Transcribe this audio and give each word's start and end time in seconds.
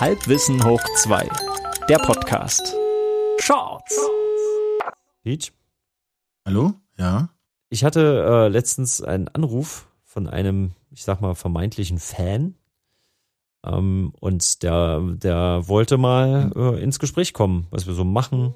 Halbwissen 0.00 0.64
hoch 0.64 0.82
2. 0.96 1.28
Der 1.88 1.98
Podcast. 1.98 2.74
Shorts. 3.38 3.96
Peach? 5.22 5.52
Hallo? 6.44 6.74
Ja? 6.98 7.28
Ich 7.68 7.84
hatte 7.84 8.24
äh, 8.28 8.48
letztens 8.48 9.02
einen 9.02 9.28
Anruf 9.28 9.86
von 10.02 10.26
einem, 10.26 10.72
ich 10.90 11.04
sag 11.04 11.20
mal, 11.20 11.36
vermeintlichen 11.36 12.00
Fan. 12.00 12.56
Ähm, 13.64 14.12
und 14.18 14.64
der, 14.64 15.00
der 15.00 15.68
wollte 15.68 15.96
mal 15.96 16.50
äh, 16.56 16.82
ins 16.82 16.98
Gespräch 16.98 17.32
kommen, 17.32 17.68
was 17.70 17.86
wir 17.86 17.94
so 17.94 18.04
machen, 18.04 18.52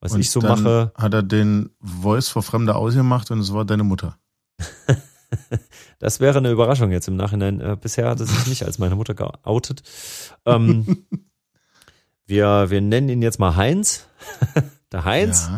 was 0.00 0.12
und 0.12 0.20
ich 0.20 0.30
so 0.30 0.40
dann 0.40 0.62
mache. 0.62 0.92
Hat 0.94 1.12
er 1.12 1.24
den 1.24 1.70
Voice 1.80 2.28
vor 2.28 2.44
Fremder 2.44 2.76
ausgemacht 2.76 3.32
und 3.32 3.40
es 3.40 3.52
war 3.52 3.64
deine 3.64 3.84
Mutter. 3.84 4.16
das 5.98 6.20
wäre 6.20 6.38
eine 6.38 6.50
Überraschung 6.50 6.90
jetzt 6.90 7.08
im 7.08 7.16
Nachhinein. 7.16 7.60
Äh, 7.60 7.76
bisher 7.80 8.08
hat 8.08 8.20
er 8.20 8.26
sich 8.26 8.46
nicht 8.46 8.64
als 8.64 8.78
meine 8.78 8.96
Mutter 8.96 9.14
geoutet. 9.14 9.82
Ähm, 10.46 11.06
wir, 12.26 12.70
wir 12.70 12.80
nennen 12.80 13.08
ihn 13.08 13.22
jetzt 13.22 13.38
mal 13.38 13.56
Heinz. 13.56 14.06
der 14.92 15.04
Heinz. 15.04 15.48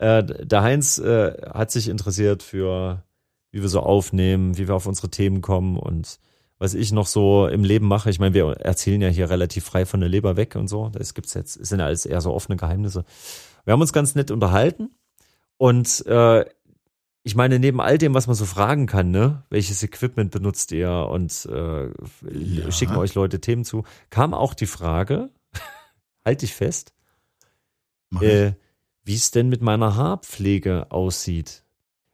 Ja. 0.00 0.18
Äh, 0.18 0.46
der 0.46 0.62
Heinz 0.62 0.98
äh, 0.98 1.32
hat 1.52 1.70
sich 1.70 1.88
interessiert 1.88 2.42
für, 2.42 3.02
wie 3.50 3.62
wir 3.62 3.68
so 3.68 3.80
aufnehmen, 3.80 4.56
wie 4.58 4.68
wir 4.68 4.74
auf 4.74 4.86
unsere 4.86 5.10
Themen 5.10 5.40
kommen 5.40 5.76
und 5.76 6.18
was 6.58 6.74
ich 6.74 6.92
noch 6.92 7.06
so 7.06 7.46
im 7.46 7.64
Leben 7.64 7.86
mache. 7.86 8.10
Ich 8.10 8.18
meine, 8.18 8.34
wir 8.34 8.52
erzählen 8.60 9.00
ja 9.00 9.08
hier 9.08 9.30
relativ 9.30 9.64
frei 9.64 9.86
von 9.86 10.00
der 10.00 10.08
Leber 10.08 10.36
weg 10.36 10.56
und 10.56 10.68
so. 10.68 10.88
Das 10.88 11.14
gibt's 11.14 11.34
jetzt, 11.34 11.56
es 11.56 11.68
sind 11.68 11.80
ja 11.80 11.86
alles 11.86 12.06
eher 12.06 12.20
so 12.20 12.32
offene 12.32 12.56
Geheimnisse. 12.56 13.04
Wir 13.64 13.72
haben 13.72 13.80
uns 13.80 13.92
ganz 13.92 14.14
nett 14.14 14.30
unterhalten 14.30 14.90
und 15.56 16.06
äh, 16.06 16.44
ich 17.26 17.34
meine, 17.34 17.58
neben 17.58 17.80
all 17.80 17.96
dem, 17.96 18.12
was 18.12 18.26
man 18.26 18.36
so 18.36 18.44
fragen 18.44 18.86
kann, 18.86 19.10
ne, 19.10 19.42
welches 19.48 19.82
Equipment 19.82 20.30
benutzt 20.30 20.72
ihr 20.72 20.90
und 21.10 21.46
äh, 21.46 21.88
Ja. 22.30 22.70
schicken 22.70 22.96
euch 22.96 23.14
Leute 23.14 23.40
Themen 23.40 23.64
zu, 23.64 23.84
kam 24.10 24.34
auch 24.34 24.52
die 24.52 24.66
Frage, 24.66 25.30
halt 26.24 26.42
dich 26.42 26.54
fest, 26.54 26.92
äh, 28.20 28.52
wie 29.04 29.14
es 29.14 29.30
denn 29.30 29.48
mit 29.48 29.62
meiner 29.62 29.96
Haarpflege 29.96 30.90
aussieht. 30.90 31.64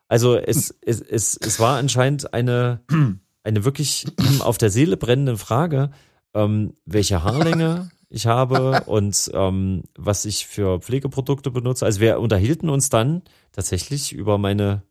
Also 0.08 0.36
es, 0.36 0.74
es, 0.80 1.00
es, 1.00 1.36
es 1.36 1.58
war 1.60 1.76
anscheinend 1.76 2.32
eine, 2.32 2.80
eine 3.42 3.64
wirklich 3.64 4.06
auf 4.40 4.58
der 4.58 4.70
Seele 4.70 4.96
brennende 4.96 5.36
Frage, 5.36 5.90
ähm, 6.34 6.74
welche 6.86 7.24
Haarlänge 7.24 7.90
ich 8.08 8.26
habe 8.26 8.84
und 8.86 9.30
ähm, 9.34 9.82
was 9.96 10.24
ich 10.24 10.46
für 10.46 10.80
Pflegeprodukte 10.80 11.50
benutze. 11.50 11.84
Also 11.84 12.00
wir 12.00 12.20
unterhielten 12.20 12.68
uns 12.68 12.88
dann 12.90 13.22
tatsächlich 13.52 14.12
über 14.12 14.38
meine 14.38 14.82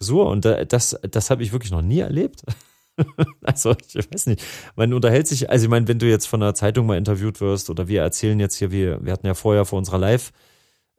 Frisur 0.00 0.26
und 0.28 0.44
da- 0.44 0.64
das, 0.64 0.98
das 1.10 1.28
habe 1.30 1.42
ich 1.42 1.52
wirklich 1.52 1.70
noch 1.72 1.82
nie 1.82 2.00
erlebt. 2.00 2.42
Also 3.42 3.74
ich 3.94 4.12
weiß 4.12 4.26
nicht, 4.26 4.42
man 4.76 4.92
unterhält 4.92 5.26
sich, 5.26 5.48
also 5.48 5.64
ich 5.64 5.70
meine, 5.70 5.88
wenn 5.88 5.98
du 5.98 6.06
jetzt 6.06 6.26
von 6.26 6.42
einer 6.42 6.52
Zeitung 6.54 6.84
mal 6.84 6.98
interviewt 6.98 7.40
wirst 7.40 7.70
oder 7.70 7.88
wir 7.88 8.02
erzählen 8.02 8.38
jetzt 8.38 8.56
hier, 8.56 8.70
wir, 8.72 9.02
wir 9.02 9.12
hatten 9.14 9.26
ja 9.26 9.32
vorher 9.32 9.64
vor 9.64 9.78
unserer 9.78 9.96
Live- 9.98 10.32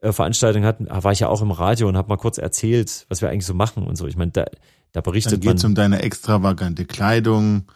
Veranstaltung 0.00 0.64
hatten, 0.64 0.88
war 0.90 1.12
ich 1.12 1.20
ja 1.20 1.28
auch 1.28 1.42
im 1.42 1.52
Radio 1.52 1.86
und 1.86 1.96
habe 1.96 2.08
mal 2.08 2.16
kurz 2.16 2.38
erzählt, 2.38 3.06
was 3.08 3.22
wir 3.22 3.30
eigentlich 3.30 3.46
so 3.46 3.54
machen 3.54 3.84
und 3.84 3.94
so. 3.94 4.08
Ich 4.08 4.16
meine, 4.16 4.32
da, 4.32 4.46
da 4.46 4.50
Dann 4.94 5.02
berichtet 5.04 5.42
geht's 5.42 5.62
man 5.62 5.70
um 5.70 5.74
deine 5.76 6.02
extravagante 6.02 6.86
Kleidung, 6.86 7.66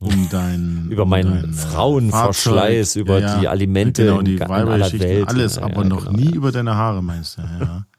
um 0.00 0.28
dein 0.32 0.88
über 0.90 1.04
um 1.04 1.08
meinen 1.10 1.42
dein, 1.42 1.50
äh, 1.50 1.52
Frauenverschleiß, 1.52 2.94
Fahrzeug. 2.94 3.00
über 3.02 3.18
Ja, 3.20 3.38
die 3.38 3.46
Alimente 3.46 4.04
genau, 4.06 4.22
die 4.22 4.34
in 4.34 4.42
aller 4.42 4.92
Welt. 4.98 5.28
alles, 5.28 5.56
Ja, 5.56 5.62
aber 5.62 5.82
ja, 5.84 5.88
noch 5.88 6.06
genau, 6.06 6.16
nie 6.18 6.30
über 6.34 6.50
deine 6.50 6.74
Haare, 6.74 7.04
meinst 7.04 7.38
du, 7.38 7.42
ja. 7.42 7.86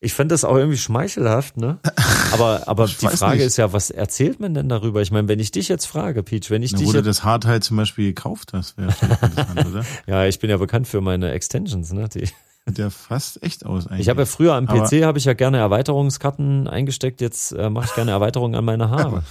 Ich 0.00 0.14
fand 0.14 0.30
das 0.30 0.44
auch 0.44 0.54
irgendwie 0.56 0.78
schmeichelhaft, 0.78 1.56
ne? 1.56 1.78
Aber, 2.32 2.68
aber 2.68 2.86
die 2.86 2.92
Frage 3.08 3.38
nicht. 3.38 3.46
ist 3.46 3.56
ja, 3.56 3.72
was 3.72 3.88
erzählt 3.90 4.38
man 4.38 4.52
denn 4.54 4.68
darüber? 4.68 5.00
Ich 5.00 5.10
meine, 5.10 5.26
wenn 5.28 5.40
ich 5.40 5.50
dich 5.50 5.66
jetzt 5.68 5.86
frage, 5.86 6.22
Peach, 6.22 6.50
wenn 6.50 6.62
ich 6.62 6.72
Na, 6.72 6.78
dich 6.78 6.86
wo 6.86 6.92
du 6.92 7.02
das 7.02 7.24
Haarteil 7.24 7.62
zum 7.62 7.78
Beispiel 7.78 8.08
gekauft 8.08 8.52
hast, 8.52 8.76
wäre 8.76 8.90
interessant, 9.00 9.66
oder? 9.66 9.84
ja, 10.06 10.24
ich 10.26 10.38
bin 10.38 10.50
ja 10.50 10.58
bekannt 10.58 10.86
für 10.86 11.00
meine 11.00 11.30
Extensions, 11.32 11.92
ne? 11.92 12.08
Die, 12.10 12.26
Sieht 12.66 12.78
ja 12.78 12.90
fast 12.90 13.42
echt 13.42 13.64
aus 13.64 13.86
eigentlich. 13.86 14.00
ich 14.02 14.08
habe 14.10 14.20
ja 14.22 14.26
früher 14.26 14.52
am 14.54 14.66
PC 14.66 15.02
habe 15.04 15.16
ich 15.18 15.24
ja 15.24 15.32
gerne 15.32 15.56
Erweiterungskarten 15.56 16.68
eingesteckt, 16.68 17.22
jetzt 17.22 17.52
äh, 17.52 17.70
mache 17.70 17.86
ich 17.86 17.94
gerne 17.94 18.10
Erweiterungen 18.10 18.54
an 18.56 18.64
meine 18.66 18.90
Haare. 18.90 19.24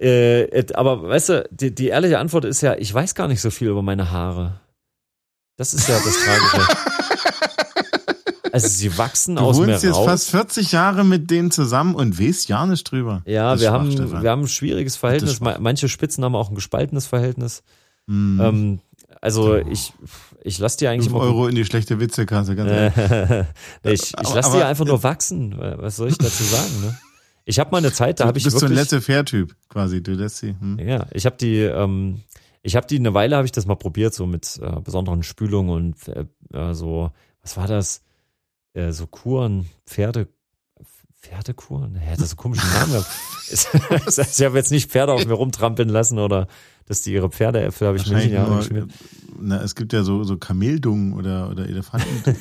äh, 0.00 0.42
et- 0.50 0.74
aber 0.74 1.02
weißt 1.08 1.28
du, 1.28 1.48
die, 1.50 1.74
die 1.74 1.88
ehrliche 1.88 2.18
Antwort 2.18 2.44
ist 2.44 2.60
ja, 2.60 2.74
ich 2.74 2.92
weiß 2.92 3.14
gar 3.14 3.28
nicht 3.28 3.40
so 3.40 3.50
viel 3.50 3.68
über 3.68 3.82
meine 3.82 4.10
Haare. 4.10 4.60
Das 5.56 5.72
ist 5.74 5.88
ja 5.88 5.94
das 6.04 6.14
Tragische. 6.24 6.76
Also 8.64 8.68
sie 8.68 8.96
wachsen 8.98 9.36
du 9.36 9.42
aus 9.42 9.58
mir 9.58 9.68
wohnst 9.68 9.84
jetzt 9.84 9.94
raus. 9.96 10.06
fast 10.06 10.30
40 10.30 10.72
Jahre 10.72 11.04
mit 11.04 11.30
denen 11.30 11.50
zusammen 11.50 11.94
und 11.94 12.20
weißt 12.20 12.48
ja 12.48 12.66
nicht 12.66 12.84
drüber. 12.90 13.22
Ja, 13.26 13.52
Das 13.52 13.60
wir 13.60 13.72
haben, 13.72 13.92
Stefan. 13.92 14.22
wir 14.22 14.30
haben 14.30 14.42
ein 14.42 14.48
schwieriges 14.48 14.96
Verhältnis. 14.96 15.40
Manche 15.40 15.88
Spitzen 15.88 16.24
haben 16.24 16.34
auch 16.34 16.48
ein 16.50 16.54
gespaltenes 16.54 17.06
Verhältnis. 17.06 17.62
Hm. 18.08 18.40
Ähm, 18.42 18.78
also 19.20 19.56
ich, 19.56 19.92
ich 20.42 20.58
lasse 20.58 20.78
die 20.78 20.88
eigentlich 20.88 21.08
5 21.10 21.14
immer. 21.16 21.24
Euro 21.24 21.48
in 21.48 21.54
die 21.54 21.64
schlechte 21.64 21.98
Witzekasse, 22.00 22.54
ganz 22.54 22.70
ehrlich. 22.70 22.94
Äh, 23.82 23.92
ich 23.92 24.02
ich 24.20 24.34
lasse 24.34 24.50
die 24.52 24.56
aber- 24.58 24.66
einfach 24.66 24.84
nur 24.84 25.02
wachsen. 25.02 25.54
Was 25.58 25.96
soll 25.96 26.08
ich 26.08 26.18
dazu 26.18 26.42
sagen? 26.44 26.70
Ne? 26.82 26.98
Ich 27.44 27.58
habe 27.58 27.70
mal 27.70 27.78
eine 27.78 27.92
Zeit, 27.92 28.20
da 28.20 28.26
habe 28.26 28.38
ich 28.38 28.44
du 28.44 28.48
bist 28.50 28.58
so 28.60 28.66
ein 28.66 28.70
wirklich. 28.70 28.90
Laissez-faire-Typ 28.90 29.54
quasi. 29.68 30.02
Du 30.02 30.12
lässt 30.12 30.38
sie. 30.38 30.54
Hm? 30.58 30.78
Ja, 30.78 31.06
ich 31.12 31.26
habe 31.26 31.36
die, 31.36 31.58
ähm, 31.60 32.22
ich 32.62 32.74
habe 32.76 32.86
die 32.86 32.98
eine 32.98 33.14
Weile 33.14 33.36
habe 33.36 33.46
ich 33.46 33.52
das 33.52 33.66
mal 33.66 33.76
probiert, 33.76 34.14
so 34.14 34.26
mit 34.26 34.58
äh, 34.62 34.80
besonderen 34.80 35.22
Spülungen 35.22 35.70
und 35.70 35.96
äh, 36.08 36.24
äh, 36.52 36.74
so, 36.74 37.10
was 37.42 37.56
war 37.56 37.66
das? 37.68 38.02
Äh, 38.76 38.92
so 38.92 39.06
Kuren, 39.06 39.70
Pferde, 39.86 40.28
Pferdekuren? 41.22 41.98
Das 42.10 42.20
ist 42.20 42.30
so 42.30 42.36
komischen 42.36 42.70
Namen 42.72 42.92
gehabt. 42.92 43.08
Das 43.48 44.18
heißt, 44.18 44.40
ich 44.40 44.44
habe 44.44 44.58
jetzt 44.58 44.70
nicht 44.70 44.90
Pferde 44.90 45.12
auf 45.12 45.24
mir 45.24 45.34
rumtrampeln 45.34 45.88
lassen 45.88 46.18
oder 46.18 46.46
dass 46.86 47.02
die 47.02 47.12
ihre 47.12 47.30
Pferdeäpfel 47.30 47.86
habe 47.86 47.96
ich 47.96 48.06
mir 48.06 48.16
nicht 48.16 48.32
nur, 48.32 48.88
na, 49.38 49.62
es 49.62 49.74
gibt 49.74 49.92
ja 49.92 50.02
so, 50.02 50.24
so 50.24 50.36
Kameldungen 50.36 51.14
oder, 51.14 51.50
oder 51.50 51.68
Elefanten. 51.68 52.08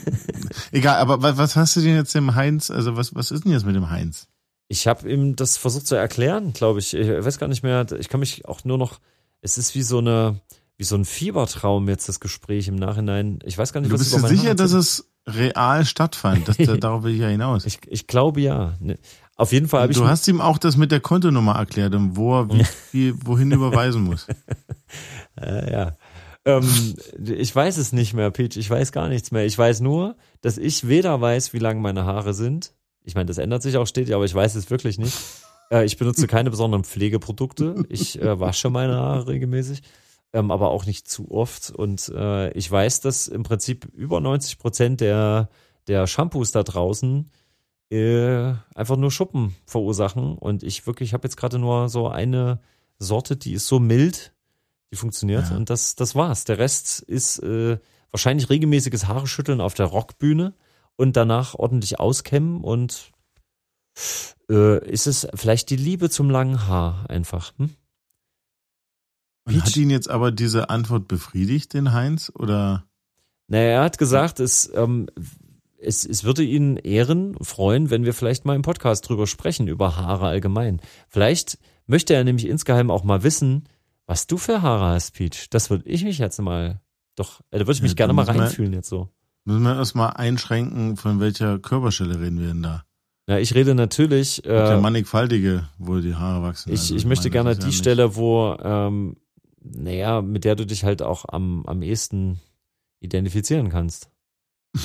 Egal, 0.72 0.97
aber 0.97 1.22
was, 1.22 1.38
was 1.38 1.56
hast 1.56 1.75
du 1.75 1.81
denn 1.81 1.96
jetzt 1.96 2.13
dem 2.16 2.35
Heinz, 2.35 2.69
also 2.72 2.97
was, 2.97 3.16
was 3.16 3.31
ist 3.31 3.46
denn 3.46 3.52
jetzt 3.52 3.66
mit 3.66 3.75
dem 3.75 3.90
Heinz? 3.90 4.28
Ich 4.67 4.88
habe 4.88 5.09
ihm 5.09 5.35
das 5.35 5.57
versucht 5.57 5.88
zu 5.88 5.96
erklären, 5.96 6.53
glaube 6.53 6.79
ich. 6.79 6.96
Ich 6.96 7.07
weiß 7.07 7.38
gar 7.38 7.47
nicht 7.47 7.62
mehr. 7.62 7.85
Ich 8.00 8.09
kann 8.09 8.19
mich 8.19 8.46
auch 8.46 8.63
nur 8.63 8.79
noch. 8.79 9.00
Es 9.41 9.59
ist 9.59 9.75
wie 9.75 9.84
so 9.84 10.00
eine, 10.00 10.41
wie 10.78 10.84
so 10.84 10.96
ein 10.96 11.06
Fiebertraum 11.06 11.88
jetzt 11.88 12.09
das 12.09 12.19
Gespräch 12.19 12.67
im 12.67 12.75
Nachhinein. 12.75 13.40
Ich 13.46 13.57
weiß 13.57 13.73
gar 13.73 13.81
nicht, 13.81 13.91
Du 13.91 13.94
was 13.94 14.02
bist 14.02 14.19
meine 14.19 14.35
sicher, 14.35 14.56
dass 14.56 14.72
es 14.72 15.07
real 15.27 15.85
stattfand? 15.85 16.47
Das, 16.47 16.57
da- 16.57 16.77
darauf 16.77 17.03
will 17.03 17.13
ich 17.13 17.19
ja 17.21 17.27
hinaus. 17.27 17.65
Ich, 17.65 17.79
ich 17.87 18.07
glaube 18.07 18.41
ja. 18.41 18.73
Ne. 18.79 18.97
Auf 19.37 19.51
jeden 19.51 19.67
Fall 19.67 19.81
habe 19.81 19.91
ich. 19.91 19.97
du 19.97 20.07
hast 20.07 20.27
ihm 20.27 20.39
auch 20.39 20.57
das 20.57 20.77
mit 20.77 20.91
der 20.91 21.01
Kontonummer 21.01 21.55
erklärt 21.55 21.93
und 21.93 22.15
wo 22.15 22.39
er 22.39 22.49
wie 22.49 22.63
viel, 22.91 23.15
wohin 23.25 23.51
überweisen 23.51 24.03
muss. 24.03 24.27
Äh, 25.41 25.71
ja. 25.71 25.97
Ähm, 26.45 26.95
ich 27.21 27.53
weiß 27.53 27.75
es 27.75 27.91
nicht 27.91 28.13
mehr, 28.13 28.31
Peach. 28.31 28.55
Ich 28.55 28.69
weiß 28.69 28.93
gar 28.93 29.09
nichts 29.09 29.31
mehr. 29.31 29.45
Ich 29.45 29.57
weiß 29.57 29.81
nur, 29.81 30.15
dass 30.39 30.57
ich 30.57 30.87
weder 30.87 31.19
weiß, 31.19 31.51
wie 31.53 31.59
lang 31.59 31.81
meine 31.81 32.05
Haare 32.05 32.33
sind. 32.33 32.71
Ich 33.03 33.15
meine, 33.15 33.25
das 33.25 33.37
ändert 33.37 33.61
sich 33.61 33.75
auch 33.75 33.85
stetig, 33.87 34.15
aber 34.15 34.23
ich 34.23 34.33
weiß 34.33 34.55
es 34.55 34.69
wirklich 34.69 34.97
nicht. 34.97 35.17
Äh, 35.71 35.83
ich 35.83 35.97
benutze 35.97 36.27
keine 36.27 36.51
besonderen 36.51 36.85
Pflegeprodukte. 36.85 37.83
Ich 37.89 38.21
äh, 38.21 38.39
wasche 38.39 38.69
meine 38.69 38.95
Haare 38.95 39.27
regelmäßig, 39.27 39.81
ähm, 40.35 40.51
aber 40.51 40.69
auch 40.69 40.85
nicht 40.85 41.07
zu 41.07 41.31
oft. 41.31 41.72
Und 41.72 42.09
äh, 42.09 42.51
ich 42.51 42.69
weiß, 42.69 43.00
dass 43.00 43.28
im 43.28 43.44
Prinzip 43.44 43.85
über 43.94 44.19
90 44.19 44.59
Prozent 44.59 45.01
der, 45.01 45.50
der 45.88 46.07
Shampoos 46.07 46.51
da 46.51 46.62
draußen 46.62 47.31
äh, 47.90 48.53
einfach 48.75 48.97
nur 48.97 49.12
Schuppen 49.12 49.56
verursachen. 49.66 50.38
Und 50.38 50.62
ich 50.62 50.85
wirklich, 50.85 51.09
ich 51.09 51.13
habe 51.13 51.25
jetzt 51.25 51.38
gerade 51.38 51.57
nur 51.57 51.88
so 51.88 52.09
eine 52.09 52.59
Sorte, 53.00 53.38
die 53.38 53.53
ist 53.53 53.68
so 53.68 53.79
mild, 53.79 54.34
die 54.91 54.97
funktioniert. 54.97 55.50
Ja. 55.50 55.56
Und 55.56 55.69
das, 55.69 55.96
das 55.96 56.16
war's. 56.16 56.44
Der 56.44 56.57
Rest 56.57 57.00
ist 57.00 57.40
äh, 57.40 57.78
wahrscheinlich 58.12 58.50
regelmäßiges 58.50 59.07
Haare 59.07 59.28
schütteln 59.28 59.62
auf 59.62 59.73
der 59.73 59.85
Rockbühne 59.85 60.53
und 60.97 61.16
danach 61.16 61.56
ordentlich 61.56 61.97
auskämmen 61.97 62.62
und 62.62 63.12
äh, 64.50 64.85
ist 64.85 65.07
es 65.07 65.28
vielleicht 65.34 65.69
die 65.69 65.78
Liebe 65.78 66.09
zum 66.09 66.29
langen 66.29 66.67
Haar 66.67 67.05
einfach. 67.09 67.53
Hm? 67.58 67.70
Und 69.45 69.53
Peach? 69.53 69.63
hat 69.65 69.77
ihn 69.77 69.89
jetzt 69.89 70.09
aber 70.09 70.31
diese 70.31 70.69
Antwort 70.69 71.07
befriedigt, 71.07 71.73
den 71.73 71.93
Heinz? 71.93 72.31
Oder? 72.35 72.85
Naja, 73.47 73.63
er 73.69 73.83
hat 73.83 73.97
gesagt, 73.97 74.39
es, 74.39 74.71
ähm, 74.73 75.07
es, 75.79 76.03
es 76.05 76.23
würde 76.23 76.43
ihn 76.43 76.77
ehren, 76.77 77.35
freuen, 77.41 77.89
wenn 77.91 78.05
wir 78.05 78.13
vielleicht 78.13 78.45
mal 78.45 78.55
im 78.55 78.63
Podcast 78.63 79.07
drüber 79.07 79.27
sprechen, 79.27 79.67
über 79.67 79.95
Haare 79.97 80.27
allgemein. 80.27 80.81
Vielleicht 81.07 81.59
möchte 81.85 82.15
er 82.15 82.23
nämlich 82.23 82.47
insgeheim 82.47 82.89
auch 82.89 83.03
mal 83.03 83.21
wissen, 83.23 83.65
was 84.07 84.25
du 84.27 84.37
für 84.37 84.61
Haare 84.63 84.95
hast, 84.95 85.11
Peach. 85.13 85.47
Das 85.51 85.69
würde 85.69 85.87
ich 85.87 86.03
mich 86.03 86.17
jetzt 86.17 86.39
mal, 86.41 86.81
doch, 87.15 87.41
äh, 87.51 87.59
da 87.59 87.67
würde 87.67 87.73
ich 87.73 87.81
mich 87.83 87.91
Ja, 87.91 87.95
gerne 87.97 88.13
mal 88.13 88.23
müssen 88.25 88.35
wir- 88.35 88.41
reinfühlen 88.43 88.73
jetzt 88.73 88.89
so. 88.89 89.09
Müssen 89.47 89.61
wir 89.61 89.75
erstmal 89.75 90.13
einschränken, 90.13 90.97
von 90.97 91.19
welcher 91.19 91.59
Körperstelle 91.59 92.19
reden 92.19 92.39
wir 92.39 92.47
denn 92.47 92.63
da? 92.63 92.83
Ja, 93.27 93.37
ich 93.37 93.53
rede 93.53 93.75
natürlich, 93.75 94.43
äh, 94.45 94.79
mannigfaltige, 94.79 95.67
wo 95.77 95.99
die 95.99 96.15
Haare 96.15 96.41
wachsen. 96.43 96.71
ich, 96.73 96.79
Also 96.81 96.95
ich 96.95 97.05
möchte 97.05 97.25
meine, 97.29 97.31
gerne 97.31 97.55
die 97.55 97.65
ja 97.67 97.71
Stelle, 97.71 98.15
wo, 98.15 98.55
ähm, 98.59 99.17
naja, 99.73 100.22
mit 100.22 100.44
der 100.46 100.56
du 100.56 100.66
dich 100.66 100.84
halt 100.84 101.02
auch 101.02 101.26
am, 101.28 101.66
am 101.66 101.82
ehesten 101.82 102.40
identifizieren 103.00 103.70
kannst. 103.70 104.09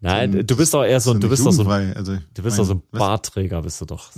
Nein, 0.00 0.32
So- 0.32 0.42
du 0.42 0.56
bist 0.56 0.74
doch 0.74 0.84
eher 0.84 1.00
so, 1.00 1.12
so 1.12 1.18
du 1.18 1.28
bist 1.28 1.46
doch 1.46 1.52
so, 1.52 1.62
jugendfrei. 1.62 1.94
Also, 1.96 2.18
du 2.34 2.42
bist 2.42 2.58
doch 2.58 2.64
so 2.64 2.74
ein 2.74 2.82
was? 2.90 2.98
Bartträger, 2.98 3.62
bist 3.62 3.80
du 3.80 3.84
doch. 3.84 4.10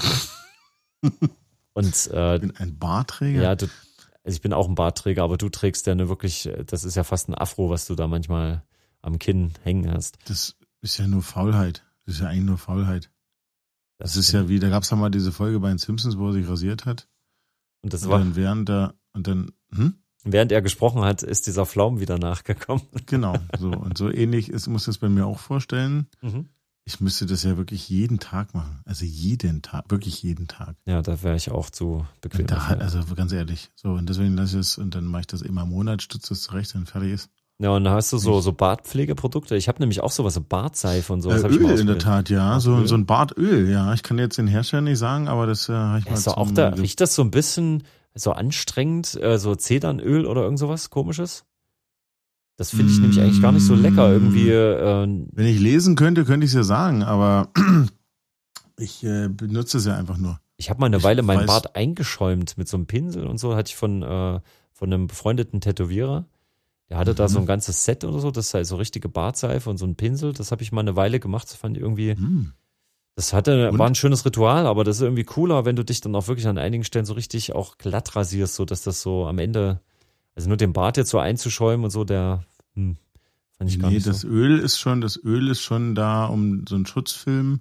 Und 1.75 2.11
äh, 2.13 2.35
Ich 2.37 2.41
bin 2.41 2.57
ein 2.57 2.79
Barträger. 2.79 3.43
ja, 3.43 3.55
du, 3.57 3.67
also 4.23 4.35
ich 4.37 4.41
bin 4.41 4.53
auch 4.53 4.69
ein 4.69 4.75
Bartträger, 4.77 5.23
aber 5.25 5.37
du 5.37 5.49
trägst 5.49 5.87
ja 5.87 5.93
eine 5.93 6.09
wirklich, 6.09 6.47
äh, 6.47 6.65
das 6.65 6.85
ist 6.85 6.95
ja 6.95 7.05
fast 7.05 7.29
ein 7.29 7.35
Afro, 7.35 7.69
was 7.69 7.87
du 7.87 7.95
da 7.95 8.07
manchmal 8.07 8.63
am 9.03 9.19
Kinn 9.19 9.53
hängen 9.63 9.91
hast. 9.93 10.17
Das 10.27 10.55
ist 10.81 10.97
ja 10.99 11.07
nur 11.07 11.23
Faulheit. 11.23 11.83
Das 12.07 12.15
ist 12.17 12.21
ja 12.23 12.29
eigentlich 12.29 12.45
nur 12.45 12.59
Faulheit. 12.59 13.11
Das 13.99 14.17
ist 14.17 14.33
ja 14.33 14.49
wie, 14.49 14.59
da 14.61 14.69
gab's 14.71 14.91
ja 14.91 14.97
mal 14.97 15.11
diese 15.11 15.33
Folge 15.33 15.61
bei 15.61 15.69
den 15.69 15.79
Simpsons, 15.79 16.17
wo 16.17 16.29
er 16.29 16.33
sich 16.33 16.49
rasiert 16.49 16.87
hat. 16.87 17.09
Und 17.85 17.93
das 17.93 18.05
Und 18.05 18.11
war, 18.11 18.19
dann 18.19 18.35
während 18.35 18.69
da, 18.69 18.95
und 19.13 19.27
dann, 19.27 19.53
hm? 19.71 19.95
während 20.25 20.51
er 20.51 20.63
gesprochen 20.63 21.03
hat, 21.03 21.23
ist 21.23 21.47
dieser 21.47 21.67
Flaum 21.67 22.01
wieder 22.01 22.19
nachgekommen. 22.19 22.83
Genau, 23.07 23.37
so. 23.59 23.71
Und 23.71 23.99
so 23.99 24.11
ähnlich 24.11 24.49
ist, 24.49 24.67
muss 24.67 24.87
das 24.87 24.97
bei 24.97 25.11
mir 25.11 25.27
auch 25.27 25.39
vorstellen. 25.39 26.07
Mhm. 26.23 26.49
Ich 26.87 27.01
müsste 27.01 27.27
das 27.27 27.43
ja 27.43 27.59
wirklich 27.59 27.89
jeden 27.91 28.19
Tag 28.19 28.55
machen. 28.55 28.81
Also 28.87 29.05
jeden 29.05 29.61
Tag, 29.61 29.91
wirklich 29.91 30.23
jeden 30.23 30.49
Tag. 30.49 30.77
Ja, 30.87 31.03
da 31.03 31.23
wäre 31.23 31.37
ich 31.37 31.51
auch 31.51 31.69
zu 31.71 32.07
bequem. 32.23 32.47
Da, 32.47 32.57
also 32.59 33.01
ganz 33.15 33.33
ehrlich. 33.33 33.71
So, 33.75 33.91
und 33.93 34.09
deswegen 34.09 34.35
lasse 34.35 34.57
ich 34.57 34.61
es 34.61 34.79
und 34.79 34.95
dann 34.95 35.05
mache 35.05 35.21
ich 35.21 35.27
das 35.27 35.43
immer 35.43 35.63
im 35.63 35.71
Monat, 35.71 36.03
stütze 36.03 36.33
es 36.33 36.43
zurecht 36.43 36.75
und 36.75 36.89
fertig 36.89 37.13
ist. 37.13 37.31
Ja, 37.61 37.71
und 37.71 37.85
da 37.85 37.93
hast 37.93 38.13
du 38.13 38.19
so, 38.19 38.41
so 38.41 38.53
Bartpflegeprodukte. 38.53 39.55
Ich 39.57 39.69
habe 39.69 39.79
nämlich 39.79 40.01
auch 40.01 40.11
sowas, 40.11 40.35
so 40.35 40.41
Bartseife 40.41 41.13
und 41.13 41.23
sowas. 41.23 41.45
äh, 41.45 41.49
Öl 41.49 41.79
in 41.79 41.87
der. 41.87 41.99
Tat, 41.99 42.29
ja. 42.29 42.59
So, 42.59 42.85
so 42.85 42.97
ein 42.97 43.07
Bartöl, 43.07 43.71
ja. 43.71 43.95
Ich 43.95 44.03
kann 44.03 44.19
jetzt 44.19 44.39
den 44.39 44.49
Hersteller 44.49 44.83
nicht 44.83 44.99
sagen, 44.99 45.29
aber 45.29 45.47
das 45.47 45.69
äh, 45.69 45.73
habe 45.73 45.99
ich 46.01 46.05
Ja, 46.07 46.11
mal 46.13 46.19
ist 46.19 46.29
auch 46.29 46.51
da, 46.51 46.71
riecht 46.71 47.01
das 47.01 47.15
so 47.15 47.23
ein 47.23 47.31
bisschen 47.31 47.85
so 48.15 48.33
anstrengend, 48.33 49.15
äh, 49.23 49.39
so 49.39 49.55
Zedernöl 49.55 50.27
oder 50.27 50.43
irgend 50.43 50.59
sowas 50.59 50.91
komisches? 50.91 51.45
Das 52.57 52.71
finde 52.71 52.93
ich 52.93 53.01
nämlich 53.01 53.21
eigentlich 53.21 53.43
gar 53.43 53.51
nicht 53.53 53.65
so 53.67 53.75
lecker. 53.75 54.11
Irgendwie, 54.13 54.49
äh, 54.51 55.07
Wenn 55.33 55.47
ich 55.47 55.59
lesen 55.59 55.97
könnte, 55.97 56.25
könnte 56.25 56.45
ich 56.45 56.51
es 56.51 56.57
ja 56.57 56.63
sagen, 56.63 57.03
aber 57.03 57.49
ich 58.79 59.03
äh, 59.05 59.29
benutze 59.29 59.79
es 59.79 59.87
ja 59.87 59.97
einfach 59.97 60.19
nur. 60.19 60.39
ich 60.57 60.71
habe 60.71 60.81
mal 60.81 60.87
eine 60.87 60.99
Ich 60.99 61.03
Weile 61.05 61.23
meinen 61.23 61.47
Bart 61.47 61.75
eingeschäumt 61.77 62.57
mit 62.59 62.69
so 62.69 62.77
einem 62.77 62.87
Pinsel 62.87 63.27
und 63.27 63.39
so, 63.39 63.57
hatte 63.57 63.71
ich 63.71 63.77
von, 63.77 64.03
äh, 64.03 64.41
von 64.73 64.93
einem 64.93 65.07
befreundeten 65.09 65.61
Tätowierer. 65.61 66.27
Der 66.91 66.99
hatte 66.99 67.15
da 67.15 67.25
Mhm. 67.25 67.29
so 67.29 67.39
ein 67.41 67.47
ganzes 67.47 67.85
Set 67.85 68.05
oder 68.05 68.19
so, 68.19 68.31
das 68.31 68.47
ist 68.49 68.55
halt 68.55 68.67
so 68.67 68.77
richtige 68.77 69.09
Bartseife 69.09 69.71
und 69.71 69.79
so 69.79 69.87
ein 69.87 69.97
Pinsel. 69.97 70.33
Das 70.33 70.53
habe 70.53 70.63
ich 70.63 70.71
mal 70.73 70.83
eine 70.83 70.97
Weile 70.97 71.19
gemacht. 71.21 71.49
Das 71.49 71.57
fand 71.57 71.77
ich 71.77 71.83
irgendwie, 71.83 72.13
Hm. 72.13 72.53
das 73.17 73.33
hatte, 73.33 73.71
Und? 73.71 73.79
war 73.79 73.87
ein 73.87 73.95
schönes 73.95 74.25
Ritual, 74.27 74.67
aber 74.67 74.85
das 74.85 74.97
ist 74.97 75.03
irgendwie 75.03 75.25
cooler, 75.25 75.65
wenn 75.65 75.77
du 75.77 75.85
dich 75.85 76.01
dann 76.01 76.15
auch 76.15 76.29
wirklich 76.29 76.47
an 76.47 76.59
einigen 76.59 76.85
Stellen 76.85 77.07
so 77.07 77.15
richtig 77.15 77.55
auch 77.55 77.79
glatt 77.79 78.15
rasierst, 78.17 78.55
so 78.55 78.65
dass 78.65 78.83
das 78.83 79.01
so 79.03 79.27
am 79.27 79.39
Ende, 79.39 79.81
also 80.35 80.49
nur 80.49 80.57
den 80.59 80.73
Bart 80.73 80.97
jetzt 80.97 81.11
so 81.11 81.19
einzuschäumen 81.19 81.85
und 81.85 81.91
so, 81.91 82.05
der, 82.05 82.45
hm, 82.75 82.97
fand 83.57 83.71
ich 83.71 83.79
gar 83.79 83.89
Nee, 83.89 83.95
nicht 83.97 84.07
das 84.07 84.21
so. 84.23 84.29
Öl 84.29 84.59
ist 84.59 84.79
schon, 84.79 85.01
das 85.01 85.17
Öl 85.23 85.49
ist 85.49 85.61
schon 85.63 85.95
da 85.95 86.27
um 86.27 86.67
so 86.69 86.75
einen 86.75 86.87
Schutzfilm. 86.87 87.61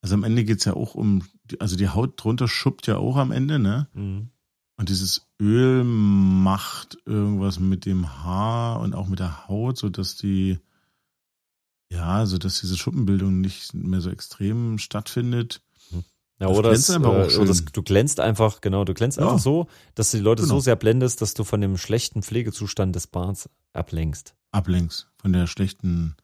Also 0.00 0.14
am 0.14 0.24
Ende 0.24 0.42
geht's 0.44 0.64
ja 0.64 0.74
auch 0.74 0.94
um, 0.96 1.22
also 1.60 1.76
die 1.76 1.88
Haut 1.90 2.14
drunter 2.16 2.48
schuppt 2.48 2.88
ja 2.88 2.96
auch 2.96 3.16
am 3.16 3.30
Ende, 3.30 3.60
ne? 3.60 3.86
Mhm. 3.92 4.30
Und 4.78 4.88
dieses 4.88 5.28
Öl 5.42 5.82
macht 5.84 6.98
irgendwas 7.04 7.58
mit 7.58 7.84
dem 7.84 8.22
Haar 8.22 8.80
und 8.80 8.94
auch 8.94 9.08
mit 9.08 9.18
der 9.18 9.48
Haut, 9.48 9.76
so 9.76 9.88
dass 9.88 10.14
die, 10.16 10.58
ja, 11.90 12.24
so 12.26 12.38
dass 12.38 12.60
diese 12.60 12.76
Schuppenbildung 12.76 13.40
nicht 13.40 13.74
mehr 13.74 14.00
so 14.00 14.10
extrem 14.10 14.78
stattfindet. 14.78 15.60
Ja, 16.38 16.48
Das 16.48 16.56
oder, 16.58 16.68
glänzt 16.70 16.88
es, 16.88 16.94
einfach 16.96 17.10
auch 17.10 17.14
äh, 17.42 17.44
das, 17.46 17.58
schön. 17.58 17.68
du 17.72 17.82
glänzt 17.82 18.20
einfach, 18.20 18.60
genau, 18.60 18.84
du 18.84 18.94
glänzt 18.94 19.18
Ja. 19.18 19.24
einfach 19.24 19.38
so, 19.38 19.68
dass 19.94 20.10
du 20.12 20.16
die 20.18 20.22
Leute 20.22 20.42
Genau. 20.42 20.54
so 20.54 20.60
sehr 20.60 20.76
blendest, 20.76 21.20
dass 21.22 21.34
du 21.34 21.44
von 21.44 21.60
dem 21.60 21.76
schlechten 21.76 22.22
Pflegezustand 22.22 22.94
des 22.96 23.06
Barts 23.06 23.48
ablenkst. 23.72 24.34
Ablenks 24.52 25.08
von 25.20 25.32
der 25.32 25.46
schlechten, 25.46 26.16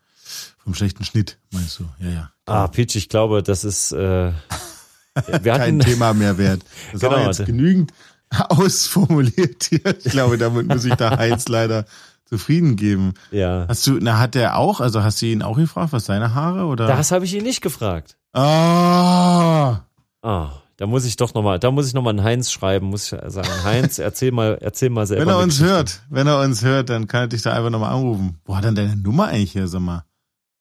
vom 0.59 0.75
schlechten 0.75 1.05
Schnitt, 1.05 1.39
meinst 1.53 1.79
du? 1.81 1.85
Ja, 2.01 2.09
ja. 2.11 2.33
Ah, 2.47 2.69
Peach, 2.69 2.95
ich 2.97 3.09
glaube, 3.09 3.43
das 3.43 3.65
ist, 3.65 3.93
äh, 3.93 4.33
wir 5.27 5.39
Kein 5.41 5.51
hatten, 5.61 5.81
Thema 5.81 6.15
mehr 6.15 6.39
wert. 6.39 6.63
Das 6.93 7.01
Genau, 7.01 7.17
auch 7.17 7.27
jetzt 7.27 7.45
genügend 7.47 7.93
ausformuliert 8.49 9.65
hier. 9.65 9.81
Ich 10.05 10.13
glaube, 10.13 10.39
damit 10.39 10.67
muss 10.69 10.85
ich 10.85 10.95
da 10.95 11.17
Heinz 11.19 11.49
leider 11.49 11.85
zufrieden 12.25 12.77
geben. 12.77 13.15
ja, 13.31 13.65
Hast 13.69 13.87
du, 13.87 13.99
na, 14.01 14.19
hat 14.19 14.35
der 14.35 14.59
auch, 14.59 14.81
also 14.81 15.03
hast 15.03 15.23
du 15.23 15.27
ihn 15.27 15.43
auch 15.43 15.57
gefragt, 15.57 15.93
was 15.93 16.05
seine 16.07 16.35
Haare 16.35 16.65
oder? 16.67 16.87
das 16.87 17.11
habe 17.11 17.25
ich 17.25 17.35
ihn 17.35 17.43
nicht 17.43 17.63
gefragt. 17.63 18.17
Ah, 18.33 19.81
Ah, 20.23 20.51
da 20.77 20.87
muss 20.87 21.05
ich 21.05 21.17
doch 21.17 21.33
nochmal, 21.33 21.59
da 21.59 21.71
muss 21.71 21.87
ich 21.87 21.95
nochmal 21.95 22.11
einen 22.13 22.25
Heinz 22.25 22.51
schreiben, 22.51 22.87
muss 22.89 23.11
ich 23.13 23.19
sagen, 23.33 23.49
Heinz, 23.65 23.99
erzähl 23.99 24.33
mal, 24.33 24.59
erzähl 24.61 24.91
mal 24.91 25.07
selber. 25.07 25.23
wenn 25.27 25.29
er 25.31 25.39
uns 25.39 25.61
hört, 25.61 26.03
wenn 26.11 26.27
er 26.27 26.41
uns 26.41 26.63
hört, 26.63 26.91
dann 26.91 27.07
kann 27.07 27.23
er 27.23 27.29
dich 27.29 27.43
da 27.43 27.53
einfach 27.55 27.71
nochmal 27.71 27.93
anrufen. 27.95 28.39
Wo 28.45 28.57
hat 28.57 28.65
denn 28.65 28.75
deine 28.75 28.97
Nummer 28.97 29.29
eigentlich 29.29 29.55
her, 29.55 29.69
sag 29.69 29.81
mal? 29.81 30.05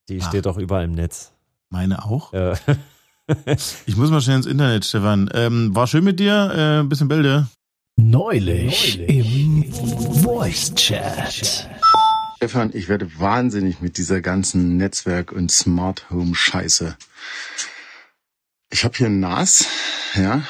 Die 0.08 0.22
Ah. 0.22 0.24
steht 0.26 0.46
doch 0.46 0.56
überall 0.56 0.84
im 0.84 0.92
Netz. 0.92 1.32
Meine 1.70 2.04
auch? 2.04 2.32
Äh, 2.32 2.54
Ich 3.84 3.94
muss 3.96 4.10
mal 4.10 4.22
schnell 4.22 4.36
ins 4.36 4.46
Internet, 4.46 4.86
Stefan. 4.86 5.28
Ähm, 5.34 5.74
war 5.76 5.86
schön 5.86 6.02
mit 6.04 6.18
dir, 6.18 6.50
äh, 6.54 6.80
ein 6.80 6.88
bisschen 6.88 7.08
Bälde. 7.08 7.46
Neulich 8.00 9.00
im 9.08 9.64
Voice 10.22 10.72
Chat. 10.76 11.68
Stefan, 12.36 12.70
ich 12.72 12.88
werde 12.88 13.10
wahnsinnig 13.18 13.80
mit 13.80 13.98
dieser 13.98 14.20
ganzen 14.20 14.76
Netzwerk- 14.76 15.32
und 15.32 15.50
Smart 15.50 16.08
Home 16.08 16.36
Scheiße. 16.36 16.96
Ich 18.70 18.84
habe 18.84 18.96
hier 18.96 19.08
ein 19.08 19.18
NAS, 19.18 19.66
ja, 20.14 20.44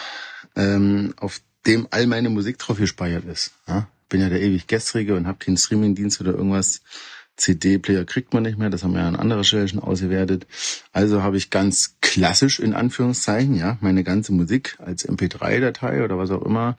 ähm, 0.57 1.15
auf 1.17 1.41
dem 1.67 1.89
all 1.91 2.07
meine 2.07 2.29
Musik 2.29 2.59
drauf 2.59 2.77
gespeichert 2.77 3.25
ist. 3.25 3.53
Ja. 3.67 3.89
Bin 4.11 4.21
ja 4.21 4.29
der 4.29 4.43
ewig 4.43 4.67
gestrige 4.67 5.17
und 5.17 5.27
habe 5.27 5.39
keinen 5.39 5.57
Streamingdienst 5.57 6.21
oder 6.21 6.33
irgendwas. 6.33 6.83
CD-Player 7.39 8.05
kriegt 8.05 8.35
man 8.35 8.43
nicht 8.43 8.59
mehr, 8.59 8.69
das 8.69 8.85
haben 8.85 8.93
wir 8.93 9.01
ja 9.01 9.09
an 9.09 9.17
anderer 9.17 9.45
Stelle 9.45 9.69
schon 9.69 9.79
ausgewertet. 9.79 10.47
Also 10.93 11.23
habe 11.23 11.37
ich 11.37 11.51
ganz 11.51 11.97
klassisch 12.01 12.61
in 12.61 12.75
Anführungszeichen, 12.75 13.55
ja, 13.55 13.79
meine 13.81 14.05
ganze 14.05 14.33
Musik 14.33 14.77
als 14.79 15.09
MP3-Datei 15.09 16.05
oder 16.05 16.19
was 16.19 16.31
auch 16.31 16.43
immer 16.43 16.77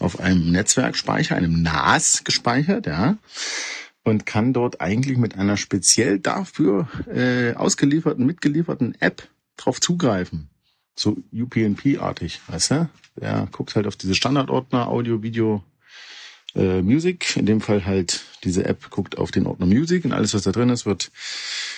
auf 0.00 0.18
einem 0.20 0.50
Netzwerkspeicher, 0.50 1.36
einem 1.36 1.62
NAS 1.62 2.24
gespeichert, 2.24 2.86
ja 2.86 3.18
und 4.08 4.26
kann 4.26 4.52
dort 4.52 4.80
eigentlich 4.80 5.18
mit 5.18 5.36
einer 5.36 5.56
speziell 5.56 6.18
dafür 6.18 6.88
äh, 7.12 7.54
ausgelieferten, 7.54 8.24
mitgelieferten 8.26 8.94
App 9.00 9.28
drauf 9.56 9.80
zugreifen. 9.80 10.48
So 10.96 11.16
UPnP-artig, 11.32 12.40
weißt 12.48 12.70
du? 12.72 12.88
Der 13.16 13.48
guckt 13.52 13.76
halt 13.76 13.86
auf 13.86 13.96
diese 13.96 14.14
Standardordner, 14.14 14.88
Audio, 14.88 15.22
Video, 15.22 15.62
äh, 16.54 16.82
Music. 16.82 17.36
In 17.36 17.46
dem 17.46 17.60
Fall 17.60 17.86
halt 17.86 18.22
diese 18.44 18.64
App 18.64 18.90
guckt 18.90 19.18
auf 19.18 19.30
den 19.30 19.46
Ordner 19.46 19.66
Music 19.66 20.04
und 20.04 20.12
alles, 20.12 20.34
was 20.34 20.42
da 20.42 20.52
drin 20.52 20.70
ist, 20.70 20.86
wird 20.86 21.10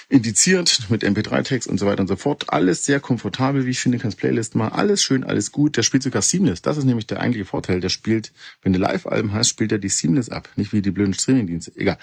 indiziert 0.08 0.86
mit 0.88 1.04
MP3-Text 1.04 1.68
und 1.68 1.78
so 1.78 1.86
weiter 1.86 2.00
und 2.02 2.08
so 2.08 2.16
fort. 2.16 2.52
Alles 2.52 2.84
sehr 2.84 3.00
komfortabel, 3.00 3.66
wie 3.66 3.70
ich 3.70 3.80
finde, 3.80 3.98
kannst 3.98 4.18
Playlist 4.18 4.54
machen. 4.54 4.72
Alles 4.72 5.02
schön, 5.02 5.24
alles 5.24 5.52
gut. 5.52 5.76
Der 5.76 5.82
spielt 5.82 6.02
sogar 6.02 6.22
Seamless. 6.22 6.62
Das 6.62 6.76
ist 6.76 6.84
nämlich 6.84 7.06
der 7.06 7.20
eigentliche 7.20 7.44
Vorteil. 7.44 7.80
Der 7.80 7.88
spielt, 7.88 8.32
wenn 8.62 8.72
du 8.72 8.78
Live-Alben 8.78 9.32
hast, 9.32 9.48
spielt 9.48 9.72
er 9.72 9.78
die 9.78 9.88
Seamless 9.88 10.28
ab. 10.28 10.48
Nicht 10.56 10.72
wie 10.72 10.82
die 10.82 10.90
blöden 10.90 11.14
Streaming-Dienste. 11.14 11.72
Egal. 11.76 11.98